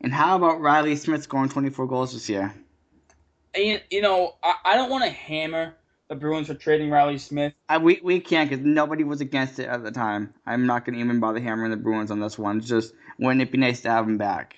[0.00, 2.54] And how about Reilly Smith scoring 24 goals this year?
[3.54, 5.74] And you know, I, I don't want to hammer
[6.08, 7.54] the Bruins for trading Reilly Smith.
[7.68, 10.32] I, we we can't because nobody was against it at the time.
[10.46, 12.58] I'm not gonna even bother hammering the Bruins on this one.
[12.58, 14.56] It's just wouldn't it be nice to have him back?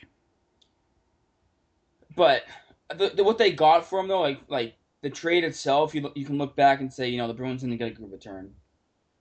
[2.16, 2.42] But
[2.96, 6.26] the, the, what they got for him though, like like the trade itself, you you
[6.26, 8.52] can look back and say you know the Bruins didn't get a good return.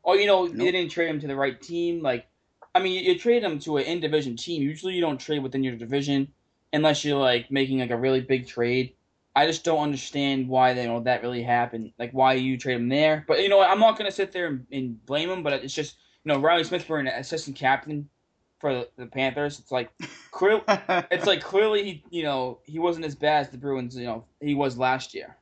[0.04, 0.58] Or you know nope.
[0.58, 2.02] they didn't trade him to the right team.
[2.02, 2.28] Like
[2.76, 4.62] I mean you, you trade him to an in division team.
[4.62, 6.28] Usually you don't trade within your division
[6.74, 8.94] unless you're like making like a really big trade.
[9.38, 11.92] I just don't understand why they, you know that really happened.
[12.00, 13.24] Like why you trade him there.
[13.28, 13.70] But you know what?
[13.70, 15.44] I'm not gonna sit there and, and blame him.
[15.44, 18.10] But it's just you know Reilly Smith for an assistant captain
[18.58, 19.60] for the, the Panthers.
[19.60, 19.92] It's like
[20.32, 20.64] clear,
[21.12, 24.26] it's like clearly he you know he wasn't as bad as the Bruins you know
[24.42, 25.38] he was last year.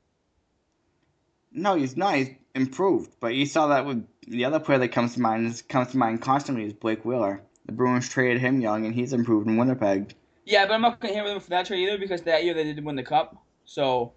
[1.54, 2.16] No, he's not.
[2.16, 3.16] He's improved.
[3.22, 5.98] But you saw that with the other player that comes to mind is comes to
[5.98, 7.43] mind constantly is Blake Wheeler.
[7.66, 10.16] The Bruins traded him young, and he's improved in Winnipeg.
[10.43, 12.66] Yeah, but I'm not gonna hammer them for that trade either because that year they
[12.66, 13.41] did win the cup.
[13.66, 14.13] So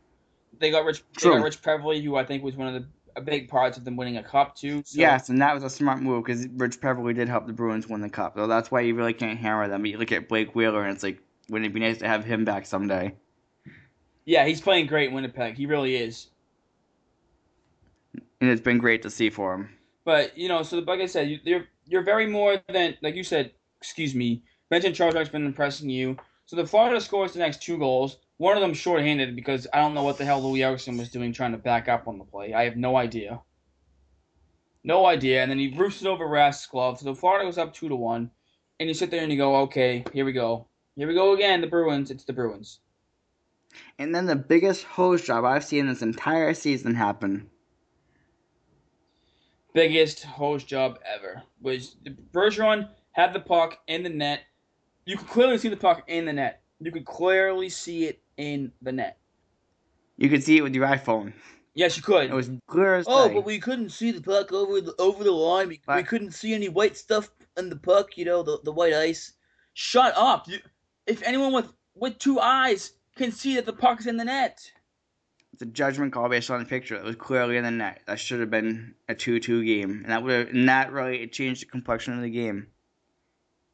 [0.59, 1.03] they got Rich.
[1.16, 1.32] True.
[1.32, 2.88] They got Rich Peverley, who I think was one of the
[3.18, 4.82] a big parts of them winning a cup too.
[4.86, 7.88] So, Yes, and that was a smart move because Rich Peverley did help the Bruins
[7.88, 8.34] win the cup.
[8.36, 9.82] So that's why you really can't hammer them.
[9.82, 11.20] But you look at Blake Wheeler, and it's like,
[11.51, 13.14] wouldn't it be nice to have him back someday?
[14.24, 15.57] Yeah, he's playing great in Winnipeg.
[15.57, 16.28] He really is.
[18.40, 19.70] And it's been great to see for him.
[20.05, 23.14] But you know, so the like I said, you, you're you're very more than like
[23.14, 23.53] you said.
[23.80, 26.16] Excuse me, mentioned Charles Wright's been impressing you.
[26.46, 28.18] So the Florida scores the next two goals.
[28.39, 31.32] One of them shorthanded because I don't know what the hell Loui Eriksson was doing
[31.32, 32.55] trying to back up on the play.
[32.55, 33.41] I have no idea.
[34.84, 35.43] No idea.
[35.43, 37.01] And then he roosted over Rask's glove.
[37.01, 38.30] So Florida goes up two to one.
[38.78, 40.68] And you sit there and you go, okay, here we go.
[40.95, 41.61] Here we go again.
[41.61, 42.12] The Bruins.
[42.12, 42.78] It's the Bruins.
[43.99, 47.51] And then the biggest hose job I've seen this entire season happen.
[49.74, 51.43] biggest hose job ever.
[51.61, 51.97] Was
[52.32, 54.43] Bergeron had the puck in the net.
[55.05, 56.62] You could clearly see the puck in the net.
[56.81, 59.18] You could clearly see it in the net.
[60.16, 61.33] You could see it with your iPhone.
[61.74, 62.31] Yes, you could.
[62.31, 63.35] It was clear as oh, day.
[63.35, 65.68] but we couldn't see the puck over the over the line.
[65.68, 68.16] We, we couldn't see any white stuff in the puck.
[68.16, 69.35] You know, the the white ice.
[69.74, 70.49] Shut up!
[70.49, 70.59] You,
[71.07, 74.59] if anyone with with two eyes can see that the puck's in the net.
[75.53, 76.95] It's a judgment call based on the picture.
[76.95, 78.01] It was clearly in the net.
[78.07, 81.33] That should have been a two-two game, and that would have, and that really it
[81.33, 82.68] changed the complexion of the game.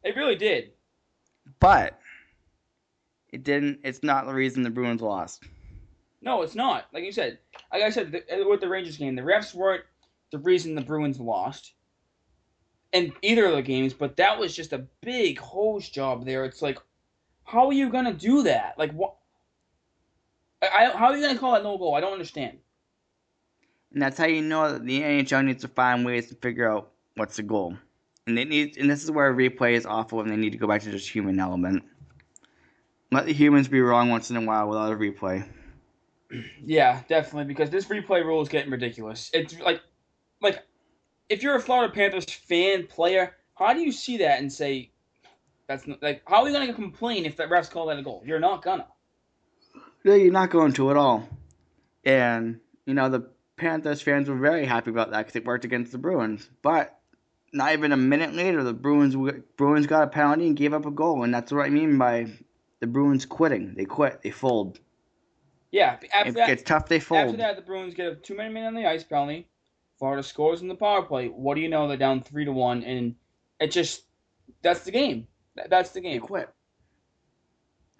[0.03, 0.73] It really did.
[1.61, 1.99] But
[3.35, 3.80] it didn't.
[3.82, 5.43] It's not the reason the Bruins lost.
[6.22, 6.87] No, it's not.
[6.93, 7.41] Like you said,
[7.72, 9.82] like I said the, uh, with the Rangers game, the refs weren't
[10.30, 11.72] the reason the Bruins lost
[12.93, 16.45] in either of the games, but that was just a big hose job there.
[16.45, 16.78] It's like,
[17.43, 18.78] how are you gonna do that?
[18.78, 19.16] Like what?
[20.62, 21.97] I, I how are you gonna call that no goal?
[21.97, 22.59] I don't understand.
[23.93, 26.93] And that's how you know that the NHL needs to find ways to figure out
[27.16, 27.76] what's the goal.
[28.28, 30.68] And they need, and this is where replay is awful, and they need to go
[30.68, 31.82] back to just human element.
[33.15, 35.47] Let the humans be wrong once in a while without a replay.
[36.65, 39.31] Yeah, definitely because this replay rule is getting ridiculous.
[39.33, 39.81] It's like,
[40.43, 40.65] like,
[41.29, 44.91] if you're a Florida Panthers fan player, how do you see that and say,
[45.69, 48.23] that's not, like, how are you gonna complain if the refs call that a goal?
[48.27, 48.87] You're not gonna.
[50.05, 51.29] No, you're not going to at all.
[52.05, 55.93] And you know the Panthers fans were very happy about that because it worked against
[55.93, 56.51] the Bruins.
[56.62, 56.99] But
[57.53, 59.15] not even a minute later, the Bruins
[59.57, 62.27] Bruins got a penalty and gave up a goal, and that's what I mean by
[62.85, 63.72] the Bruins quitting.
[63.74, 64.20] They quit.
[64.22, 64.78] They fold.
[65.72, 67.28] Yeah, after If that, it gets tough, they fold.
[67.28, 69.49] After that, the Bruins get a two minute man on the ice penalty.
[69.99, 71.28] Florida scores in the power play.
[71.28, 71.89] What do you know?
[71.89, 73.14] They're down three to one, and
[73.59, 74.03] it just
[74.61, 75.26] that's the game.
[75.70, 76.20] That's the They game.
[76.20, 76.51] quit.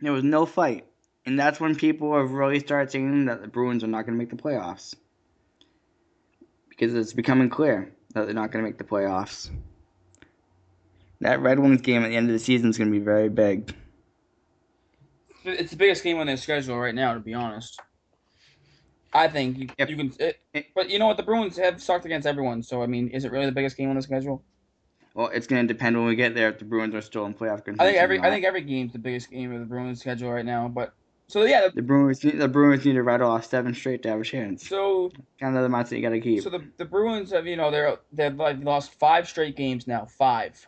[0.03, 0.85] There was no fight,
[1.25, 4.23] and that's when people have really started saying that the Bruins are not going to
[4.23, 4.95] make the playoffs
[6.69, 9.49] because it's becoming clear that they're not going to make the playoffs.
[11.23, 13.31] That Red Wings game at the end of the season is going to be very
[13.31, 13.75] big.
[15.45, 17.81] It's the biggest game on their schedule right now, to be honest.
[19.13, 19.89] I think you, Yep.
[19.91, 21.17] you can, it, It- but you know what?
[21.17, 22.63] The Bruins have sucked against everyone.
[22.63, 24.43] So I mean, is it really the biggest game on the schedule?
[25.15, 27.35] Well, it's going to depend when we get there if the Bruins are still in
[27.35, 27.81] playoff contention.
[27.81, 30.45] I think every I think every game's the biggest game of the Bruins schedule right
[30.45, 30.67] now.
[30.67, 30.93] But
[31.29, 34.09] so yeah, the, the Bruins need, the Bruins need to rattle off seven straight to
[34.09, 34.69] have a chance.
[34.69, 36.43] so Kind of the mindset you got to keep.
[36.43, 40.07] So the the Bruins have you know they're they've like lost five straight games now.
[40.07, 40.67] Five.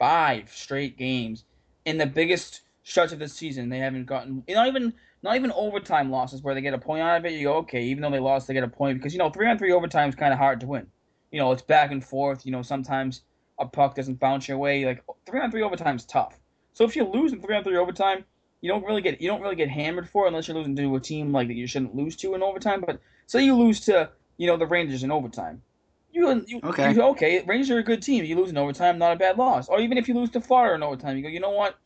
[0.00, 1.44] Five straight games
[1.84, 3.68] in the biggest stretch of the season.
[3.68, 7.18] They haven't gotten not even not even overtime losses where they get a point out
[7.18, 7.32] of it.
[7.32, 9.46] You go okay, even though they lost, they get a point because you know three
[9.46, 10.86] on three overtime is kind of hard to win.
[11.30, 12.46] You know it's back and forth.
[12.46, 13.22] You know sometimes
[13.58, 14.84] a puck doesn't bounce your way.
[14.86, 16.38] Like three on three overtime is tough.
[16.72, 18.24] So if you lose in three on three overtime,
[18.62, 20.96] you don't really get you don't really get hammered for it unless you're losing to
[20.96, 22.82] a team like that you shouldn't lose to in overtime.
[22.86, 25.62] But say you lose to you know the Rangers in overtime.
[26.10, 26.92] You, you Okay.
[26.92, 28.24] you okay, Rangers are a good team.
[28.24, 29.68] You lose in overtime, not a bad loss.
[29.68, 31.78] Or even if you lose to Florida in overtime, you go, you know what?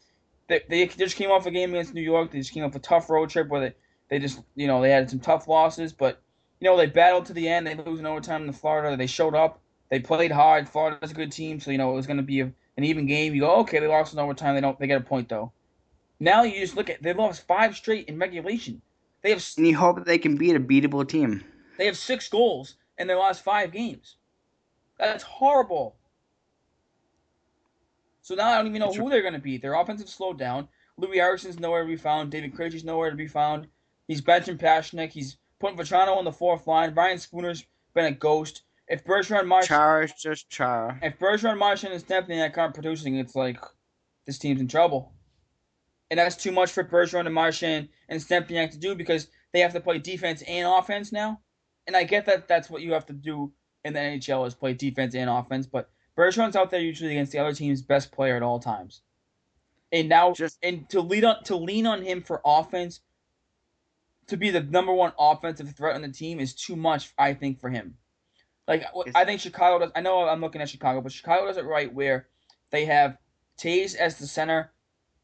[0.48, 2.30] They, they just came off a game against New York.
[2.30, 3.74] They just came off a tough road trip where they,
[4.08, 6.20] they just you know they had some tough losses, but
[6.60, 7.66] you know they battled to the end.
[7.66, 8.96] They lose in overtime in Florida.
[8.96, 9.60] They showed up.
[9.90, 10.68] They played hard.
[10.68, 13.06] Florida's a good team, so you know it was going to be a, an even
[13.06, 13.34] game.
[13.34, 14.54] You go, okay, they lost in overtime.
[14.54, 14.78] They don't.
[14.78, 15.52] They get a point though.
[16.20, 18.80] Now you just look at they lost five straight in regulation.
[19.22, 21.44] They have and you hope that they can beat a beatable team.
[21.78, 24.16] they have six goals in their last five games.
[24.98, 25.96] That's horrible.
[28.22, 29.62] So now I don't even know It's who they're going to beat.
[29.62, 30.68] Their offensive slowed down.
[31.00, 32.30] Loui Eriksson's nowhere to be found.
[32.30, 33.66] David Krejci's nowhere to be found.
[34.06, 35.10] He's benching Pastrnak.
[35.10, 36.94] He's putting Vatrano on the fourth line.
[36.94, 37.64] Ryan Spooner's
[37.94, 38.62] been a ghost.
[38.88, 40.98] If Bergeron Marsh, Char is just Char.
[41.02, 43.58] if Bergeron Marchand and Stempniak aren't producing, it's like
[44.26, 45.12] this team's in trouble.
[46.10, 49.72] And that's too much for Bergeron and Marchand and Stempniak to do because they have
[49.72, 51.40] to play defense and offense now.
[51.86, 53.52] And I get that that's what you have to do
[53.84, 57.38] in the NHL is play defense and offense, but Bergeron's out there usually against the
[57.38, 59.02] other team's best player at all times.
[59.90, 63.00] And now Just- and to lead on to lean on him for offense
[64.28, 67.60] to be the number one offensive threat on the team is too much, I think,
[67.60, 67.98] for him.
[68.68, 68.84] Like
[69.14, 69.92] I think Chicago does.
[69.94, 72.28] I know I'm looking at Chicago, but Chicago does it right where
[72.70, 73.18] they have
[73.58, 74.72] Toews as the center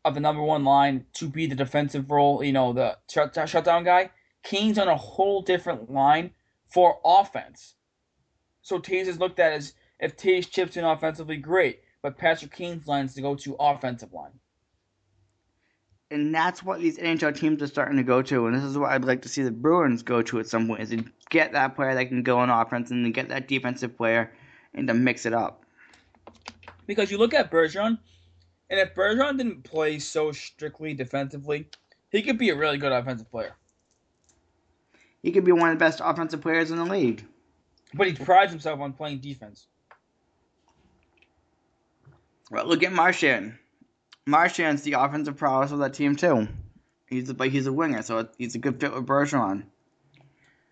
[0.05, 2.43] of the number one line to be the defensive role.
[2.43, 4.11] You know, the shut, shutdown guy.
[4.43, 6.32] Kane's on a whole different line
[6.68, 7.76] for offense.
[8.62, 11.80] So Toews is looked at as if Toews chips in offensively, great.
[12.03, 14.38] But Patrick Kane's line is to go to offensive line.
[16.11, 18.90] and that's what these NHL teams are starting to go to, and this is what
[18.90, 21.76] I'd like to see the Bruins go to at some point: is to get that
[21.76, 24.32] player that can go on offense and then get that defensive player
[24.74, 25.64] and to mix it up.
[26.86, 27.99] Because you look at Bergeron,
[28.70, 31.68] and if Bergeron didn't play so strictly defensively,
[32.11, 33.55] he could be a really good offensive player.
[35.22, 37.26] He could be one of the best offensive players in the league.
[37.92, 39.66] But he prides himself on playing defense.
[42.51, 43.59] Well, look at Marchand.
[44.26, 46.49] Marchand's the offensive prowess of that team too.
[47.09, 49.64] He's a, but he's a winger, so he's a good fit with Bergeron.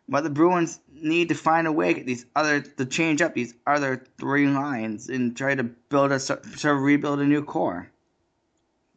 [0.08, 3.54] But the Bruins need to find a way to these other to change up these
[3.66, 7.90] other three lines and try to build a to rebuild a new core.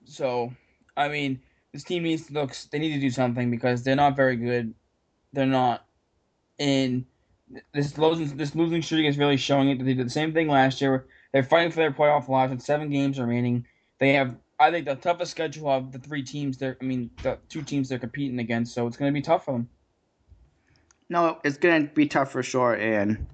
[0.06, 0.54] So,
[0.96, 1.42] I mean,
[1.74, 2.56] this team needs to look.
[2.72, 4.74] They need to do something because they're not very good.
[5.34, 5.86] They're not.
[6.58, 7.06] in
[7.74, 9.80] this losing this losing streak is really showing it.
[9.80, 11.08] That they did the same thing last year.
[11.32, 13.66] They're fighting for their playoff lives with seven games remaining.
[14.00, 16.58] They have, I think, the toughest schedule of the three teams.
[16.58, 18.74] They're, I mean, the two teams they're competing against.
[18.74, 19.70] So it's going to be tough for them.
[21.12, 23.26] No, it's gonna be tough for sure, and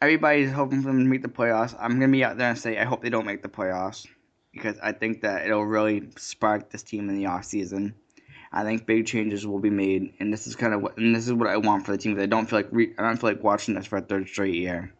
[0.00, 1.76] everybody's hoping for them to make the playoffs.
[1.78, 4.06] I'm gonna be out there and say I hope they don't make the playoffs
[4.54, 7.94] because I think that it'll really spark this team in the off season.
[8.52, 11.26] I think big changes will be made, and this is kind of what and this
[11.26, 12.18] is what I want for the team.
[12.18, 14.54] I don't feel like re, I don't feel like watching this for a third straight
[14.54, 14.94] year.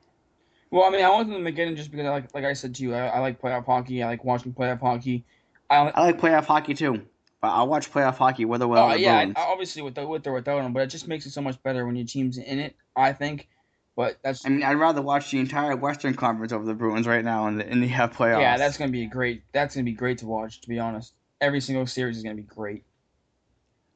[0.73, 2.55] Well, I mean, I want them to get in just because, I like, like I
[2.55, 4.03] said to you, I, I like playoff hockey.
[4.03, 5.23] I like watching playoff hockey.
[5.69, 7.03] I, I like playoff hockey too,
[7.43, 9.27] but I'll watch playoff hockey whether or Oh yeah.
[9.37, 11.63] I- obviously with the, with or without them, but it just makes it so much
[11.63, 12.75] better when your team's in it.
[12.97, 13.49] I think,
[13.97, 17.25] but that's I mean, I'd rather watch the entire Western Conference over the Bruins right
[17.25, 18.41] now in the in the uh, playoffs.
[18.41, 19.43] yeah, that's gonna be a great.
[19.53, 20.63] That's gonna be great to watch.
[20.63, 21.13] To be honest,
[21.43, 22.83] every single series is gonna be great.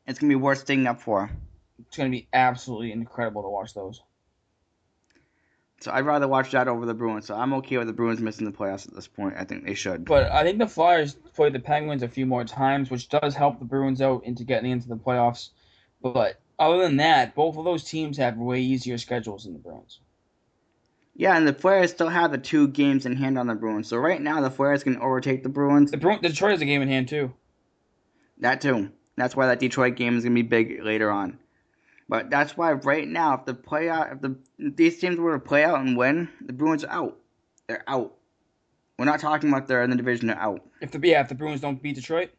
[0.07, 1.31] it's gonna be worth staying up for.
[1.79, 4.03] It's gonna be absolutely incredible to watch those.
[5.87, 7.26] So I'd rather watch that over the Bruins.
[7.26, 9.34] So I'm okay with the Bruins missing the playoffs at this point.
[9.39, 10.05] I think they should.
[10.05, 13.61] But I think the Flyers played the Penguins a few more times, which does help
[13.61, 15.51] the Bruins out into getting into the playoffs.
[16.03, 20.01] But other than that, both of those teams have way easier schedules than the Bruins.
[21.14, 23.87] yeah, and the Flyers still have the two games in hand on the Bruins.
[23.87, 25.93] So right now the Flyers can overtake the Bruins.
[25.93, 27.32] The, Bru- Detroit has a game in hand too.
[28.39, 28.91] That too.
[29.16, 31.39] That's why that Detroit game is gonna be big later on.
[32.09, 35.32] But that's why right now, if the play out, if the if these teams were
[35.32, 37.18] to play out and win, the Bruins are out.
[37.66, 38.14] They're out.
[38.98, 40.28] We're not talking about they're in the division.
[40.28, 40.64] They're out.
[40.80, 42.30] If the yeah, if the Bruins don't beat Detroit,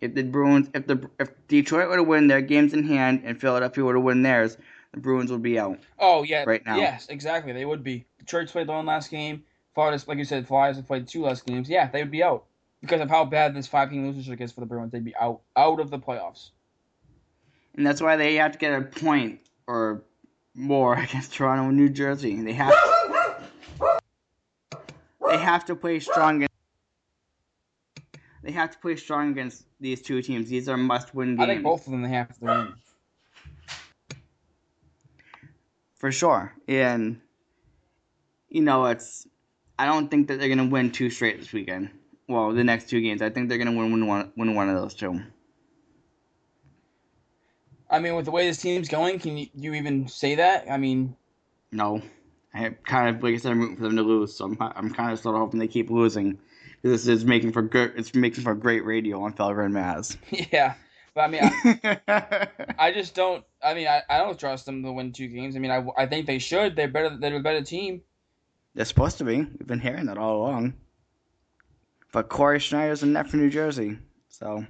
[0.00, 3.38] If the Bruins, if the if Detroit were to win their games in hand and
[3.40, 4.56] Philadelphia were to win theirs,
[4.92, 5.78] the Bruins would be out.
[5.98, 6.76] Oh yeah, right now.
[6.76, 7.52] Yes, exactly.
[7.52, 8.06] They would be.
[8.18, 9.44] Detroit's played the one last game.
[9.74, 11.68] Flyers, like you said, Flyers have played two last games.
[11.68, 12.46] Yeah, they would be out
[12.80, 14.92] because of how bad this five game losing streak is for the Bruins.
[14.92, 16.50] They'd be out out of the playoffs.
[17.76, 20.02] And that's why they have to get a point or
[20.54, 22.40] more against Toronto and New Jersey.
[22.42, 22.74] They have
[25.28, 26.36] they have to play strong.
[26.36, 26.54] Against,
[28.42, 30.48] they have to play strong against these two teams.
[30.48, 32.74] These are must-win games I think both of them they have to win.
[35.96, 36.54] for sure.
[36.68, 37.20] And
[38.48, 39.26] you know, it's
[39.78, 41.90] I don't think that they're gonna win two straight this weekend.
[42.28, 44.76] Well, the next two games, I think they're gonna win win one win one of
[44.76, 45.20] those two.
[47.90, 50.70] I mean, with the way this team's going, can you, you even say that?
[50.70, 51.16] I mean,
[51.72, 52.02] No,
[52.54, 54.34] I kind of like I said, I'm rooting for them to lose.
[54.36, 56.38] So I'm I'm kind of sort of hoping they keep losing.
[56.82, 57.92] This is making for good.
[57.96, 60.16] It's making for great radio on Felger and Maz.
[60.52, 60.74] yeah.
[61.14, 61.40] But I mean,
[62.08, 63.44] I, I just don't.
[63.62, 65.56] I mean, I, I don't trust them to win two games.
[65.56, 66.76] I mean, I, I think they should.
[66.76, 67.16] They're better.
[67.16, 68.02] They're a better team.
[68.74, 69.38] They're supposed to be.
[69.38, 70.74] We've been hearing that all along.
[72.12, 74.64] But Cory Schneider's in net for New Jersey, so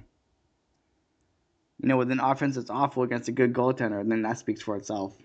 [1.81, 4.75] you know, with an offense that's awful against a good goaltender, then that speaks for
[4.75, 5.15] itself.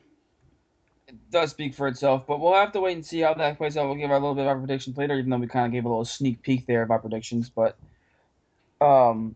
[1.09, 3.77] It does speak for itself, but we'll have to wait and see how that plays
[3.77, 3.87] out.
[3.87, 5.85] We'll give our little bit of our predictions later, even though we kind of gave
[5.85, 7.51] a little sneak peek there of our predictions.
[7.51, 7.77] But,
[8.81, 9.35] um,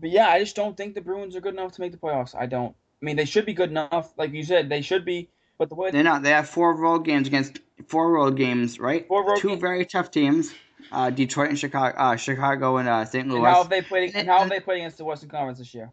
[0.00, 2.34] but yeah, I just don't think the Bruins are good enough to make the playoffs.
[2.36, 2.74] I don't.
[3.00, 5.28] I mean, they should be good enough, like you said, they should be.
[5.58, 6.22] But the way They're not.
[6.22, 9.06] They have four road games against four road games, right?
[9.06, 9.60] Four road Two games.
[9.60, 10.52] very tough teams.
[10.90, 13.28] Uh, Detroit and Chicago, uh, Chicago and uh, St.
[13.28, 13.38] Louis.
[13.38, 14.08] and how have they played?
[14.10, 15.92] And And how have they played against the Western Conference this year?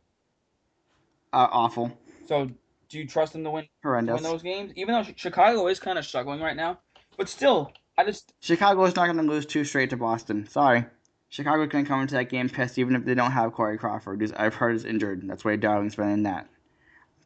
[1.33, 2.49] Uh, awful, So
[2.89, 4.71] do you trust them to win, to win those games?
[4.75, 6.79] Even though Chicago is kind of struggling right now,
[7.17, 10.47] but still, I just Chicago is not going to lose two straight to Boston.
[10.47, 10.85] Sorry.
[11.29, 14.19] Chicago to come into that game pissed even if they don't have Corey Crawford.
[14.19, 15.21] who's I've heard is injured.
[15.27, 16.49] That's why Darling's been in that.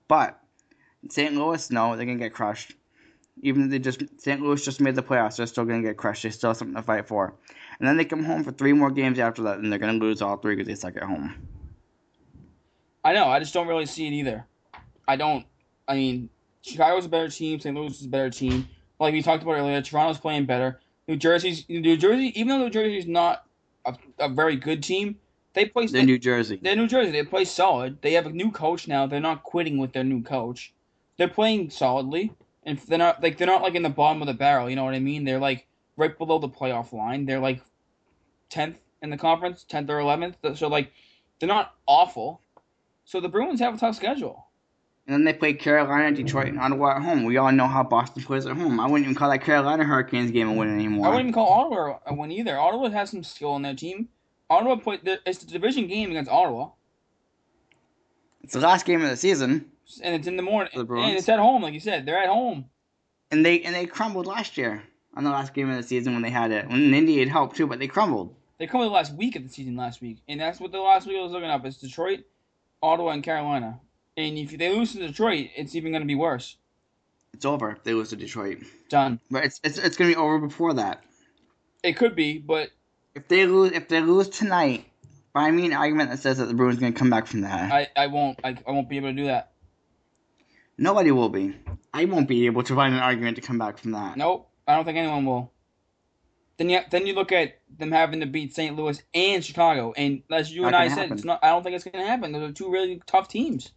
[0.10, 0.40] But
[1.10, 1.34] St.
[1.34, 2.74] Louis, no, they're going to get crushed.
[3.42, 4.42] Even if they just St.
[4.42, 6.24] Louis just made the playoffs, they're still going to get crushed.
[6.24, 7.34] They still have something to fight for.
[7.80, 10.06] And then they come home for three more games after that, and they're going to
[10.06, 11.34] lose all three because they suck at home.
[13.04, 14.46] I know I just don't really see it either.
[15.08, 15.46] I don't.
[15.88, 16.30] I mean,
[16.62, 17.60] Chicago's a better team.
[17.60, 17.76] St.
[17.76, 18.68] Louis is a better team.
[19.00, 20.80] Like we talked about earlier, Toronto's playing better.
[21.08, 23.46] New Jersey's New Jersey, even though New Jersey's not
[23.86, 25.18] a, a very good team,
[25.54, 25.88] they play.
[25.88, 26.60] They're New Jersey.
[26.62, 27.12] They're New Jersey.
[27.12, 28.02] They play solid.
[28.02, 29.06] They have a new coach now.
[29.06, 30.74] They're not quitting with their new coach.
[31.18, 32.34] They're playing solidly,
[32.64, 34.70] and they're not like they're not like in the bottom of the barrel.
[34.70, 35.26] You know what I mean?
[35.26, 37.26] They're like right below the playoff line.
[37.26, 37.62] They're like
[38.50, 40.38] tenth in the conference, tenth or eleventh.
[40.56, 40.92] So like
[41.40, 42.42] they're not awful.
[43.06, 44.48] So the Bruins have a tough schedule.
[45.06, 47.26] And then they play Carolina, Detroit, and Ottawa at home.
[47.26, 48.80] We all know how Boston plays at home.
[48.80, 51.08] I wouldn't even call that Carolina Hurricanes game a win anymore.
[51.08, 52.58] I wouldn't even call Ottawa a win either.
[52.58, 54.08] Ottawa has some skill on their team.
[54.50, 55.02] Ottawa played.
[55.26, 56.70] It's the division game against Ottawa,
[58.44, 59.66] It's the last game of the season,
[60.02, 61.64] and it's in the morning, the and it's at home.
[61.64, 62.66] Like you said, they're at home.
[63.32, 64.84] and they and they crumbled last year
[65.16, 66.68] on the last game of the season when they had it.
[66.70, 68.36] When Indy had helped too, but they crumbled.
[68.58, 71.08] They crumbled the last week of the season last week, and that's what the last
[71.08, 71.66] week I was looking up.
[71.66, 72.20] It's Detroit,
[72.84, 73.80] Ottawa, and Carolina.
[74.18, 76.58] And if they lose to Detroit, it's even going to be worse.
[77.34, 77.72] It's over.
[77.72, 78.60] if They lose to Detroit,
[78.90, 79.20] Done.
[79.32, 81.04] but it's it's, it's gonna be over before that.
[81.82, 82.70] It could be, but
[83.16, 84.86] If they lose, if they lose tonight,
[85.34, 87.72] by me an argument that says that the Bruins gonna come back from that.
[87.72, 88.40] I, I won't.
[88.44, 89.54] I, I won't be able to do that.
[90.78, 91.56] Nobody will be.
[91.92, 94.16] I won't be able to find an argument to come back from that.
[94.16, 94.48] Nope.
[94.68, 95.52] I don't think anyone will.
[96.64, 98.74] Then you then you look at them having to beat St.
[98.78, 101.14] Louis and Chicago, and as you Not and I said, happen.
[101.18, 101.40] it's not.
[101.44, 102.32] I don't think it's going to happen.
[102.32, 103.74] Those are two really tough teams.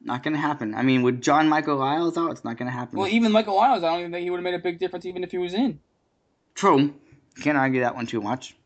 [0.00, 0.74] Not gonna happen.
[0.74, 2.98] I mean, with John Michael Liles out, it's not gonna happen.
[2.98, 5.06] Well, even Michael Liles, I don't even think he would have made a big difference
[5.06, 5.78] even if he was in.
[6.54, 6.94] True.
[7.40, 8.56] Can't argue that one too much.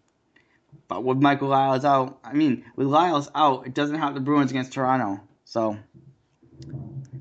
[0.88, 4.50] But with Michael Liles out, I mean, with Liles out, it doesn't have the Bruins
[4.50, 5.20] against Toronto.
[5.44, 5.76] So,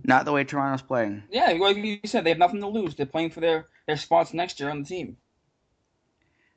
[0.03, 1.23] not the way Toronto's playing.
[1.29, 2.95] Yeah, like you said, they have nothing to lose.
[2.95, 5.17] They're playing for their, their spots next year on the team.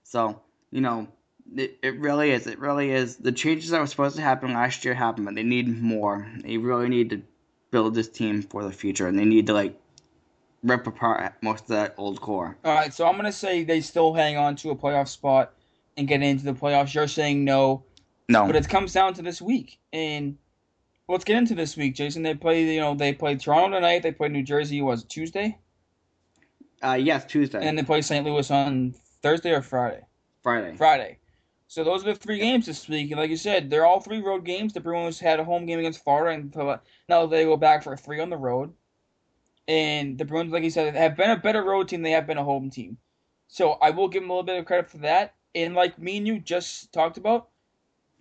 [0.09, 0.41] So,
[0.71, 1.07] you know,
[1.55, 2.47] it, it really is.
[2.47, 3.17] It really is.
[3.17, 6.27] The changes that were supposed to happen last year happened, but they need more.
[6.43, 7.21] They really need to
[7.71, 9.79] build this team for the future, and they need to, like,
[10.63, 12.57] rip apart most of that old core.
[12.65, 15.53] All right, so I'm gonna say they still hang on to a playoff spot
[15.99, 16.95] and get into the playoffs.
[16.95, 17.85] You're saying no,
[18.31, 18.47] No.
[18.47, 19.79] but it comes down to this week.
[19.93, 20.39] And
[21.07, 22.23] let's get into this week, Jason.
[22.23, 24.03] They play, you know, they played Toronto tonight.
[24.03, 24.81] They played New Jersey.
[24.81, 25.59] Was it Tuesday?
[26.83, 27.63] Uh, yes, Tuesday.
[27.63, 28.25] And they play St.
[28.25, 30.03] Louis on Thursday or Friday.
[30.43, 30.77] Friday.
[30.77, 31.19] Friday.
[31.67, 33.11] So those are the three games this week.
[33.11, 34.73] And like you said, they're all three road games.
[34.73, 38.21] The Bruins had a home game against Florida, and now they go back for three
[38.21, 38.73] on the road.
[39.67, 41.99] And the Bruins, like you said, have been a better road team.
[41.99, 42.97] Than they have been a home team.
[43.49, 45.35] So I will give them a little bit of credit for that.
[45.55, 47.49] And like me and you just talked about,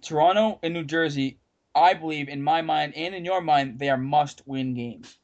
[0.02, 1.40] Toronto and New Jersey,
[1.76, 5.18] I believe in my mind and in your mind, they are must-win games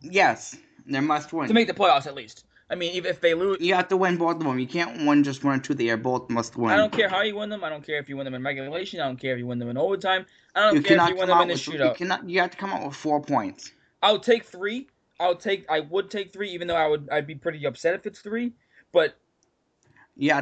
[0.00, 0.56] Yes,
[0.86, 1.48] they're must win.
[1.48, 2.44] to make the playoffs at least.
[2.70, 4.58] I mean, even if they lose, You have to win both of them.
[4.58, 5.74] You can't win just one or two.
[5.74, 6.70] They are both must win.
[6.70, 7.64] I don't care how you win them.
[7.64, 9.00] I don't care if you win them in regulation.
[9.00, 10.26] I don't care if you win them in overtime.
[10.54, 11.58] I don't You care if you win them in with.
[11.58, 11.84] shootout.
[11.84, 12.28] You cannot.
[12.28, 13.72] You have to come out with four points.
[14.02, 14.88] I'll take three.
[15.18, 15.64] I'll take.
[15.70, 17.08] I would take three, even though I would.
[17.10, 18.52] I'd be pretty upset if it's three.
[18.92, 19.16] But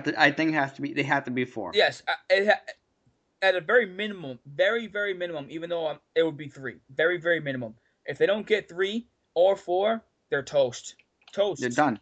[0.05, 0.21] to.
[0.21, 0.95] I think it has to be.
[0.95, 1.71] They have to be four.
[1.75, 2.61] yes, it ha-
[3.41, 7.19] at a very minimum, very very minimum, even though um, it would be three, very
[7.19, 7.75] very minimum.
[8.05, 10.97] If they don't get three or four, they're toast.
[11.33, 11.61] Toast.
[11.61, 12.01] They're done.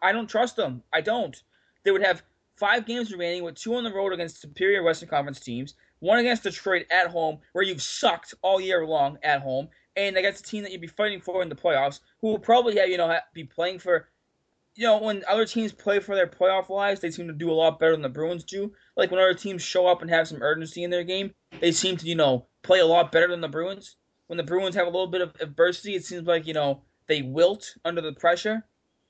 [0.00, 0.82] I don't trust them.
[0.92, 1.40] I don't.
[1.84, 2.22] They would have
[2.56, 6.44] five games remaining with two on the road against superior Western Conference teams, one against
[6.44, 10.62] Detroit at home, where you've sucked all year long at home, and against a team
[10.62, 13.44] that you'd be fighting for in the playoffs, who will probably have you know be
[13.44, 14.08] playing for.
[14.74, 17.52] You know, when other teams play for their playoff lives, they seem to do a
[17.52, 18.72] lot better than the Bruins do.
[18.96, 21.98] Like when other teams show up and have some urgency in their game, they seem
[21.98, 23.96] to, you know, play a lot better than the Bruins.
[24.28, 27.20] When the Bruins have a little bit of adversity, it seems like, you know, they
[27.20, 28.64] wilt under the pressure.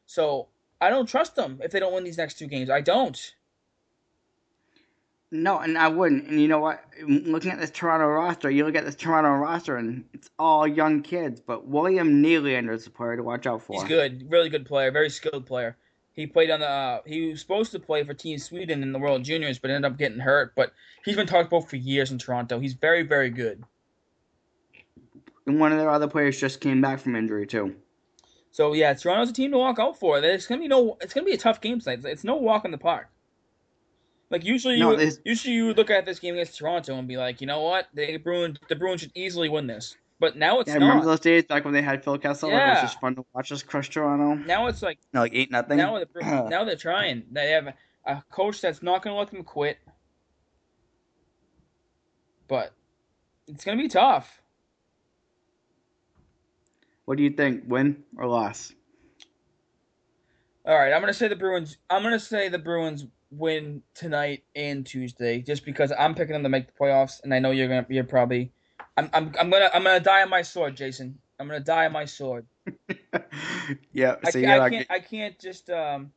[0.06, 0.48] So
[0.82, 2.68] I don't trust them if they don't win these next two games.
[2.68, 3.34] I don't.
[5.30, 6.26] No, and I wouldn't.
[6.28, 6.84] And you know what?
[7.06, 11.00] Looking at this Toronto roster, you look at this Toronto roster, and it's all young
[11.02, 11.40] kids.
[11.40, 13.74] But William Nylander is a player to watch out for.
[13.74, 15.76] He's good, really good player, very skilled player.
[16.14, 16.68] He played on the.
[16.68, 19.90] Uh, he was supposed to play for Team Sweden in the World Juniors, but ended
[19.90, 20.52] up getting hurt.
[20.56, 20.72] But
[21.04, 22.58] he's been talked about for years in Toronto.
[22.58, 23.62] He's very, very good.
[25.46, 27.76] And one of their other players just came back from injury too.
[28.52, 30.18] So yeah, Toronto's a team to walk out for.
[30.18, 30.96] It's gonna be no.
[31.00, 32.04] It's gonna be a tough game tonight.
[32.04, 33.08] It's no walk in the park.
[34.30, 37.08] Like usually, No, you this- usually you would look at this game against Toronto and
[37.08, 39.96] be like, you know what, the Bruins, the Bruins should easily win this.
[40.20, 42.48] But now it's Yeah, remember those days back when they had Phil Kessel?
[42.50, 42.70] Like, it Yeah.
[42.74, 44.34] was just fun to watch us crush Toronto.
[44.34, 45.78] Now it's like No, like eight nothing.
[45.78, 47.24] now the Bru- now they're trying.
[47.32, 47.74] They have
[48.06, 49.78] a coach that's not going to let them quit.
[52.48, 52.72] But
[53.48, 54.41] it's going to be tough.
[57.04, 57.64] What do you think?
[57.66, 58.72] Win or loss?
[60.64, 61.78] All right, I'm going to say the Bruins.
[61.90, 66.48] I'm to say the Bruins win tonight and Tuesday, just because I'm picking them to
[66.48, 67.86] make the playoffs, and I know you're gonna.
[67.88, 68.52] You're probably.
[68.96, 69.10] I'm.
[69.12, 69.32] I'm.
[69.40, 69.70] I'm gonna.
[69.74, 71.18] I'm gonna die on my sword, Jason.
[71.40, 72.46] I'm gonna die on my sword.
[73.92, 74.16] yeah.
[74.24, 74.86] I, So you're I can't.
[74.90, 75.70] I can't just.
[75.70, 76.12] Um.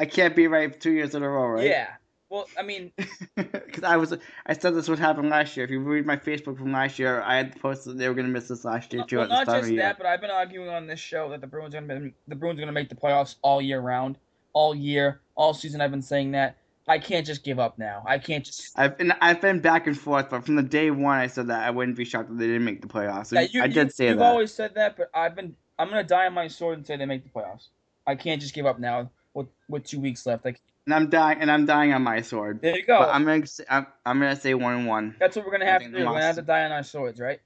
[0.00, 1.66] I can't be right two years in a row, right?
[1.66, 1.88] Yeah.
[2.30, 2.92] Well, I mean,
[3.36, 4.16] Because I was,
[4.46, 5.64] I said this would happen last year.
[5.64, 8.26] If you read my Facebook from last year, I had posted that they were going
[8.26, 9.82] to miss this last year too well, not just the year.
[9.82, 12.58] that, but I've been arguing on this show that the Bruins are gonna the Bruins
[12.58, 14.18] are gonna make the playoffs all year round,
[14.52, 15.80] all year, all season.
[15.80, 16.56] I've been saying that.
[16.86, 18.02] I can't just give up now.
[18.06, 18.72] I can't just.
[18.76, 21.62] I've been, I've been back and forth, but from the day one, I said that
[21.66, 23.26] I wouldn't be shocked if they didn't make the playoffs.
[23.26, 24.24] So Yeah, you, I did you, say You've that.
[24.24, 25.54] always said that, but I've been.
[25.78, 27.68] I'm gonna die on my sword and say they make the playoffs.
[28.06, 30.44] I can't just give up now with with two weeks left.
[30.46, 32.62] Like and I'm dying, and I'm dying on my sword.
[32.62, 33.00] there you go.
[33.00, 35.16] But I'm gonna, say, I'm, I'm gonna say one and one.
[35.20, 35.98] That's what we're gonna have to do.
[35.98, 37.40] We're gonna have to die on our swords, right?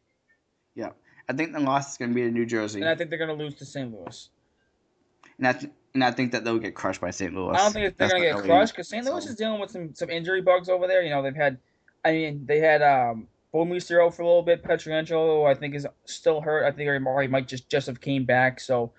[0.76, 0.90] Yeah,
[1.28, 3.32] I think the loss is gonna be to New Jersey, And I think they're gonna
[3.34, 3.92] lose to St.
[3.92, 4.28] Louis.
[5.38, 7.34] and I, th- and I think that they'll get crushed by St.
[7.34, 7.52] Louis.
[7.54, 9.04] I don't think they're gonna get crushed because St.
[9.04, 11.02] Louis so- is dealing with some some injury bugs over there.
[11.02, 11.58] You know, they've had.
[12.04, 14.62] I mean, they had um Bouwmeester out for a little bit.
[14.62, 16.64] Pietrangelo, I think, is still hurt.
[16.64, 18.60] I think Murray might just just have came back.
[18.60, 18.92] So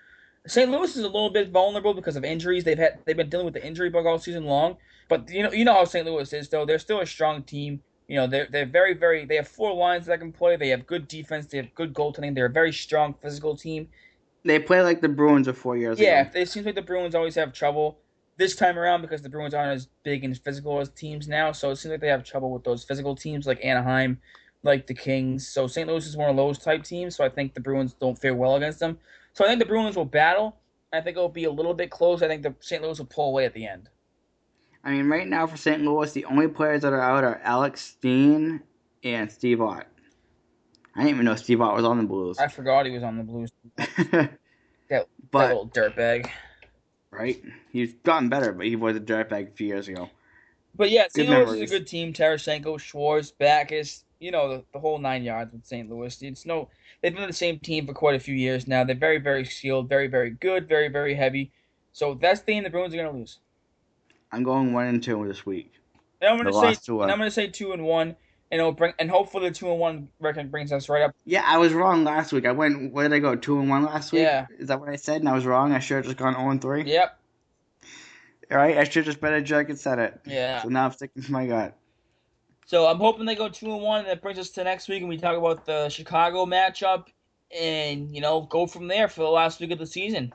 [0.45, 0.69] St.
[0.69, 2.63] Louis is a little bit vulnerable because of injuries.
[2.63, 4.77] They've had they've been dealing with the injury bug all season long.
[5.09, 6.05] But you know you know how St.
[6.05, 6.65] Louis is though.
[6.65, 7.81] They're still a strong team.
[8.07, 10.55] You know they're they're very very they have four lines that can play.
[10.57, 11.45] They have good defense.
[11.45, 12.35] They have good goaltending.
[12.35, 13.87] They're a very strong physical team.
[14.43, 16.31] They play like the Bruins of four years Yeah, ago.
[16.41, 17.99] it seems like the Bruins always have trouble
[18.35, 21.53] this time around because the Bruins aren't as big and physical as teams now.
[21.53, 24.19] So it seems like they have trouble with those physical teams like Anaheim,
[24.63, 25.47] like the Kings.
[25.47, 25.87] So St.
[25.87, 27.15] Louis is one of those type teams.
[27.15, 28.97] So I think the Bruins don't fare well against them.
[29.33, 30.57] So I think the Bruins will battle.
[30.91, 32.21] I think it'll be a little bit close.
[32.21, 32.81] I think the St.
[32.81, 33.89] Louis will pull away at the end.
[34.83, 35.81] I mean, right now for St.
[35.81, 38.61] Louis, the only players that are out are Alex Steen
[39.03, 39.87] and Steve Ott.
[40.95, 42.37] I didn't even know Steve Ott was on the Blues.
[42.37, 43.51] I forgot he was on the Blues.
[44.89, 46.29] That, that but little dirtbag.
[47.09, 50.09] right, he's gotten better, but he was a dirtbag a few years ago.
[50.75, 51.27] But yeah, St.
[51.27, 52.13] Louis is a good team.
[52.13, 55.89] Tarasenko, Schwartz, Backes, you know, the, the whole nine yards with St.
[55.89, 56.21] Louis.
[56.21, 56.69] It's no,
[57.01, 58.83] they've been the same team for quite a few years now.
[58.83, 61.51] They're very, very skilled, very, very good, very, very heavy.
[61.91, 63.39] So that's the game the Bruins are going to lose.
[64.31, 65.73] I'm going one and two this week.
[66.21, 68.15] And I'm going to say, and I'm going to say two and one,
[68.49, 71.13] and it'll bring, and hopefully the two and one record brings us right up.
[71.25, 72.45] Yeah, I was wrong last week.
[72.45, 72.93] I went.
[72.93, 73.35] Where did I go?
[73.35, 74.21] Two and one last week.
[74.21, 74.47] Yeah.
[74.57, 75.17] Is that what I said?
[75.21, 75.73] And I was wrong.
[75.73, 76.83] I should have just gone zero and three.
[76.85, 77.19] Yep.
[78.51, 78.77] All right.
[78.77, 80.21] I should have just bet a jerk and said it.
[80.25, 80.63] Yeah.
[80.63, 81.77] So now I'm sticking to my gut.
[82.65, 85.01] So I'm hoping they go two and one, and that brings us to next week,
[85.01, 87.07] and we talk about the Chicago matchup,
[87.55, 90.33] and you know go from there for the last week of the season.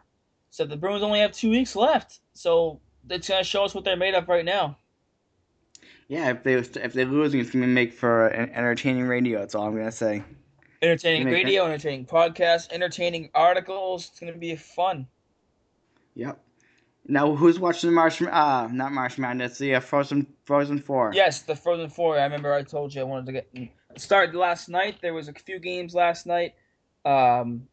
[0.50, 3.96] So the Bruins only have two weeks left, so it's gonna show us what they're
[3.96, 4.76] made of right now.
[6.08, 6.30] Yeah.
[6.30, 9.40] If they if they lose, it's gonna make for an entertaining radio.
[9.40, 10.22] That's all I'm gonna say.
[10.80, 14.08] Entertaining radio, entertaining podcasts, entertaining articles.
[14.10, 15.06] It's gonna be fun.
[16.14, 16.40] Yep.
[17.10, 18.20] Now, who's watching the March?
[18.20, 19.56] Uh, not March Madness.
[19.56, 21.12] The uh, Frozen Frozen Four.
[21.14, 22.18] Yes, the Frozen Four.
[22.18, 24.98] I remember I told you I wanted to get started last night.
[25.00, 26.54] There was a few games last night.
[27.06, 27.66] Um,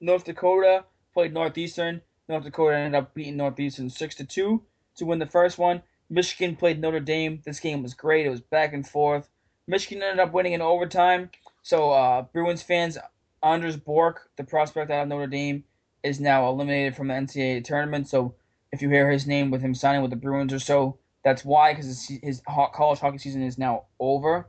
[0.00, 2.00] North Dakota played Northeastern.
[2.28, 4.62] North Dakota ended up beating Northeastern six to two
[4.96, 5.82] to win the first one.
[6.10, 7.40] Michigan played Notre Dame.
[7.44, 8.26] This game was great.
[8.26, 9.28] It was back and forth.
[9.68, 11.30] Michigan ended up winning in overtime.
[11.62, 12.98] So uh, Bruins fans,
[13.42, 15.64] Anders Bjork, the prospect out of Notre Dame,
[16.08, 18.08] is now eliminated from the NCAA tournament.
[18.08, 18.34] So
[18.72, 21.72] if you hear his name with him signing with the Bruins or so, that's why,
[21.74, 24.48] because his, college hockey season is now over.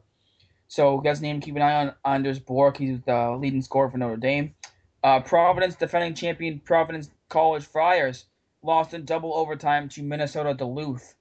[0.67, 2.77] So, guys, name keep an eye on Anders Bjork.
[2.77, 4.53] He's the leading scorer for Notre Dame.
[5.03, 8.25] Uh, Providence, defending champion Providence College Friars,
[8.61, 11.15] lost in double overtime to Minnesota Duluth.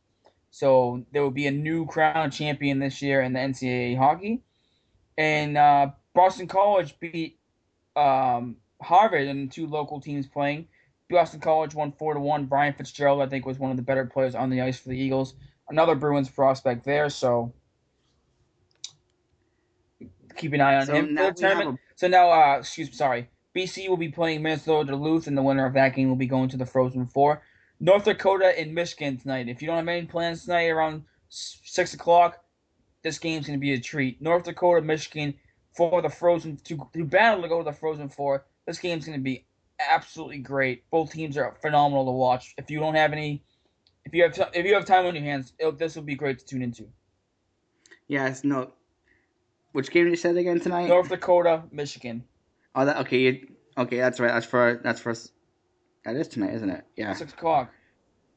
[0.50, 4.42] So, there will be a new crown champion this year in the NCAA hockey.
[5.16, 7.38] And uh, Boston College beat
[7.96, 10.66] um, Harvard and two local teams playing.
[11.10, 12.48] Boston College won four to one.
[12.48, 14.98] Ryan Fitzgerald, I think, was one of the better players on the ice for the
[14.98, 15.34] Eagles.
[15.68, 17.52] Another Bruins prospect there, so
[20.36, 21.78] keep an eye on So him now for the we have.
[21.96, 23.28] So now, uh, excuse me, sorry.
[23.54, 26.48] BC will be playing Minnesota Duluth, and the winner of that game will be going
[26.50, 27.42] to the Frozen Four.
[27.80, 29.48] North Dakota and Michigan tonight.
[29.48, 32.44] If you don't have any plans tonight around six o'clock,
[33.02, 34.20] this game's going to be a treat.
[34.20, 35.34] North Dakota, Michigan
[35.74, 38.44] for the Frozen to, to battle to go to the Frozen Four.
[38.68, 39.46] This game's going to be
[39.80, 40.84] absolutely great.
[40.90, 42.54] Both teams are phenomenal to watch.
[42.58, 43.42] If you don't have any,
[44.04, 46.38] if you have t- if you have time on your hands, this will be great
[46.40, 46.84] to tune into.
[48.08, 48.72] Yes, no.
[49.72, 50.88] Which game did you say again tonight?
[50.88, 52.24] North Dakota, Michigan.
[52.74, 53.18] Oh, that okay.
[53.18, 53.48] You,
[53.78, 54.34] okay, that's right.
[54.34, 55.14] That's for that's for.
[56.04, 56.84] That is tonight, isn't it?
[56.94, 57.14] Yeah.
[57.14, 57.72] Six o'clock.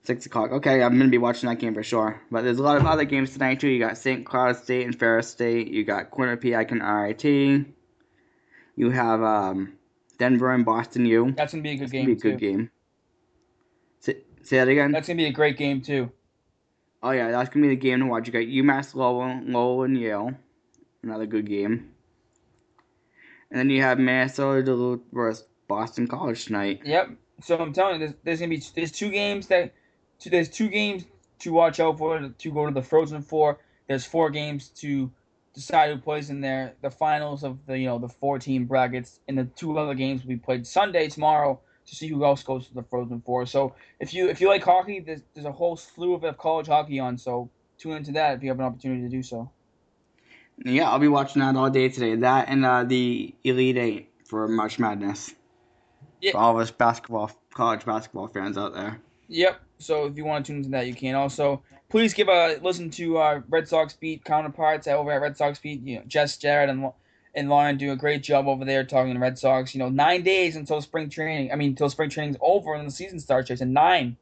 [0.03, 0.51] Six o'clock.
[0.51, 2.21] Okay, I'm gonna be watching that game for sure.
[2.31, 3.67] But there's a lot of other games tonight too.
[3.67, 4.25] You got St.
[4.25, 5.67] Cloud State and Ferris State.
[5.67, 7.65] You got Quinnipiac and RIT.
[8.77, 9.73] You have um,
[10.21, 11.33] Denver and Boston U.
[11.35, 12.05] That's gonna be a good That's game.
[12.05, 12.51] gonna be a good too.
[12.51, 12.69] game.
[14.01, 14.91] Say, say that again.
[14.91, 16.11] That's gonna be a great game too.
[17.01, 18.27] Oh yeah, that's gonna be the game to watch.
[18.27, 20.31] You got UMass Lowell, Lowell and Yale,
[21.01, 21.89] another good game.
[23.49, 26.81] And then you have Minnesota Duluth versus Boston College tonight.
[26.85, 27.09] Yep.
[27.41, 29.73] So I'm telling you, there's, there's gonna be there's two games that
[30.23, 31.05] there's two games
[31.39, 33.57] to watch out for to go to the Frozen Four.
[33.87, 35.09] There's four games to
[35.53, 36.73] decide who plays in there.
[36.81, 40.21] The finals of the you know the four team brackets, and the two other games
[40.21, 43.45] will be played Sunday tomorrow to see who else goes to the Frozen Four.
[43.45, 46.99] So if you if you like hockey, there's there's a whole slew of college hockey
[46.99, 47.17] on.
[47.17, 49.49] So tune into that if you have an opportunity to do so.
[50.63, 52.15] Yeah, I'll be watching that all day today.
[52.15, 55.33] That and uh, the Elite Eight for March Madness.
[56.21, 56.33] Yeah.
[56.33, 59.01] For all of us basketball, college basketball fans out there.
[59.27, 59.59] Yep.
[59.79, 61.15] So if you want to tune into that, you can.
[61.15, 65.59] Also, please give a listen to our Red Sox beat counterparts over at Red Sox
[65.59, 65.81] beat.
[65.81, 66.89] You know, Jess, Jared, and
[67.35, 69.75] and Lauren do a great job over there talking to Red Sox.
[69.75, 71.51] You know, nine days until spring training.
[71.51, 73.49] I mean, until spring training's over and the season starts.
[73.49, 74.17] Jason, nine.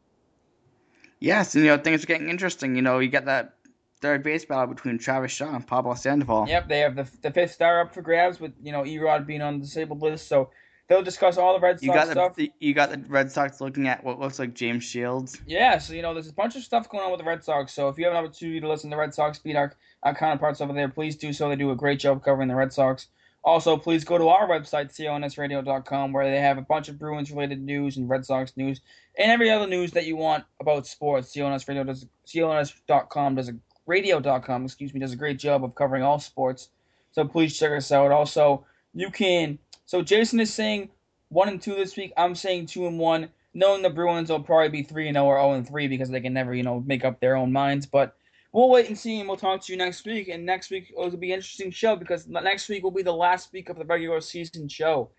[1.20, 2.76] Yes, and you know things are getting interesting.
[2.76, 3.56] You know, you get that
[4.02, 6.48] third base battle between Travis Shaw and Pablo Sandoval.
[6.48, 6.68] Yep.
[6.68, 9.60] They have the the fifth star up for grabs with you know Erod being on
[9.60, 10.28] the disabled list.
[10.28, 10.50] So
[10.90, 12.36] they'll discuss all the Red Sox You got stuff.
[12.36, 15.40] the you got the Red Sox looking at what looks like James Shields.
[15.48, 17.72] Yeah, so you know, there's a bunch of stuff going on with the Red Sox.
[17.74, 19.74] So if you have an opportunity to listen to the Red Sox beat our,
[20.04, 21.48] our counterparts over there, please do so.
[21.48, 23.08] They do a great job covering the Red Sox.
[23.42, 27.62] Also, please go to our website, clnsradio.com, where they have a bunch of Bruins related
[27.62, 28.82] news and Red Sox news
[29.18, 31.34] and every other news that you want about sports.
[31.34, 33.54] CLNS does CLNS.com does a
[33.86, 36.70] radio.com, excuse me, does a great job of covering all sports.
[37.12, 38.12] So please check us out.
[38.12, 39.58] Also, you can
[39.90, 40.90] so Jason is saying
[41.30, 42.14] one and two this week.
[42.16, 45.40] I'm saying two and one knowing the Bruins will probably be 3 and 0 or
[45.40, 47.88] 0 and 3 because they can never, you know, make up their own minds.
[47.88, 48.16] But
[48.52, 50.28] we'll wait and see, and we'll talk to you next week.
[50.28, 53.52] And next week it'll be an interesting show because next week will be the last
[53.52, 55.10] week of the regular season show.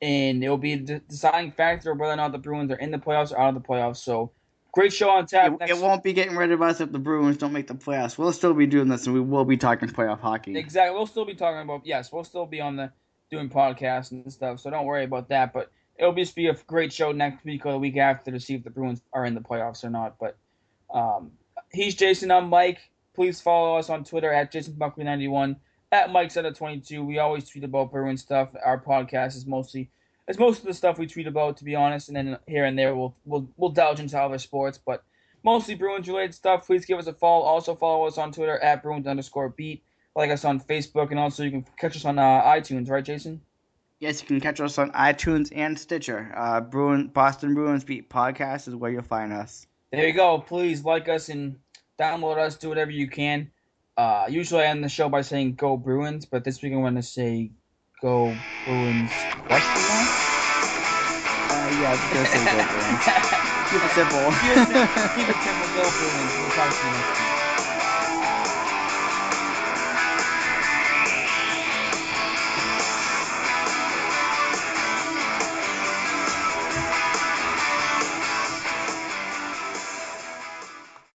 [0.00, 2.92] And it will be the deciding factor of whether or not the Bruins are in
[2.92, 3.96] the playoffs or out of the playoffs.
[3.96, 4.30] So,
[4.70, 5.58] great show on tap.
[5.60, 8.16] It, it won't be getting rid of us if the Bruins don't make the playoffs.
[8.16, 10.56] We'll still be doing this, and we will be talking playoff hockey.
[10.56, 10.96] Exactly.
[10.96, 12.92] We'll still be talking about, yes, we'll still be on the
[13.30, 14.60] doing podcasts and stuff.
[14.60, 15.52] So, don't worry about that.
[15.52, 18.54] But it'll just be a great show next week or the week after to see
[18.54, 20.16] if the Bruins are in the playoffs or not.
[20.18, 20.36] But
[20.92, 21.32] um,
[21.72, 22.30] he's Jason.
[22.30, 22.80] I'm Mike.
[23.14, 25.56] Please follow us on Twitter at JasonBuckley91
[25.92, 28.50] at Mike Setter 22 We always tweet about Bruins stuff.
[28.64, 29.90] Our podcast is mostly
[30.28, 32.78] it's most of the stuff we tweet about, to be honest, and then here and
[32.78, 35.02] there we'll we'll we'll delve into other sports, but
[35.42, 36.66] mostly Bruins related stuff.
[36.66, 37.42] Please give us a follow.
[37.42, 39.82] Also follow us on Twitter at Bruins underscore beat.
[40.20, 43.40] Like us on Facebook, and also you can catch us on uh, iTunes, right, Jason?
[44.00, 46.30] Yes, you can catch us on iTunes and Stitcher.
[46.36, 49.66] Uh, Bruin Boston Bruins Beat podcast is where you'll find us.
[49.90, 50.38] There you go.
[50.38, 51.56] Please like us and
[51.98, 52.58] download us.
[52.58, 53.50] Do whatever you can.
[53.96, 56.96] Uh, usually I end the show by saying "Go Bruins," but this week I'm going
[56.96, 57.52] to say
[58.02, 60.10] "Go Bruins." Question mark?
[61.48, 63.08] Uh, yeah, I was gonna say go Bruins.
[63.70, 64.32] Keep it simple.
[64.32, 65.08] Keep it simple.
[65.14, 65.68] Keep it simple.
[65.68, 66.36] Go Bruins.
[66.36, 67.39] We'll talk to you next week.